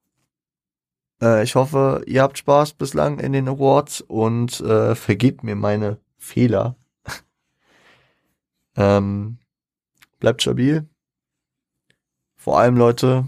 Äh, 1.22 1.44
ich 1.44 1.54
hoffe, 1.54 2.02
ihr 2.08 2.24
habt 2.24 2.40
Spaß 2.40 2.74
bislang 2.74 3.20
in 3.20 3.32
den 3.32 3.48
Awards 3.48 4.02
und 4.02 4.60
äh, 4.62 4.96
vergebt 4.96 5.44
mir 5.44 5.56
meine 5.56 6.00
Fehler. 6.18 6.76
ähm, 8.76 9.38
bleibt 10.20 10.42
stabil. 10.42 10.90
Vor 12.36 12.58
allem, 12.58 12.78
Leute, 12.78 13.28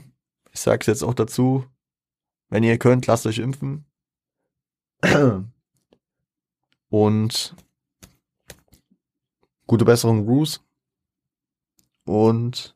ich 0.51 0.61
sage 0.61 0.79
es 0.79 0.87
jetzt 0.87 1.03
auch 1.03 1.13
dazu, 1.13 1.63
wenn 2.51 2.63
ihr 2.63 2.77
könnt, 2.77 3.07
lasst 3.07 3.25
euch 3.25 3.39
impfen. 3.39 3.85
Und 6.89 7.55
gute 9.65 9.85
Besserung, 9.85 10.25
Bruce. 10.25 10.61
Und 12.05 12.75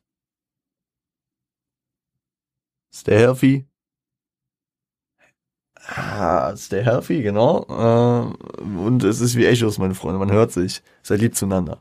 stay 2.92 3.18
healthy. 3.18 3.66
Ah, 5.88 6.56
stay 6.56 6.82
healthy, 6.82 7.22
genau. 7.22 7.64
Äh, 7.68 8.60
und 8.62 9.04
es 9.04 9.20
ist 9.20 9.36
wie 9.36 9.44
Echos, 9.44 9.78
meine 9.78 9.94
Freunde. 9.94 10.18
Man 10.18 10.32
hört 10.32 10.52
sich. 10.52 10.82
Seid 11.02 11.20
lieb 11.20 11.36
zueinander. 11.36 11.74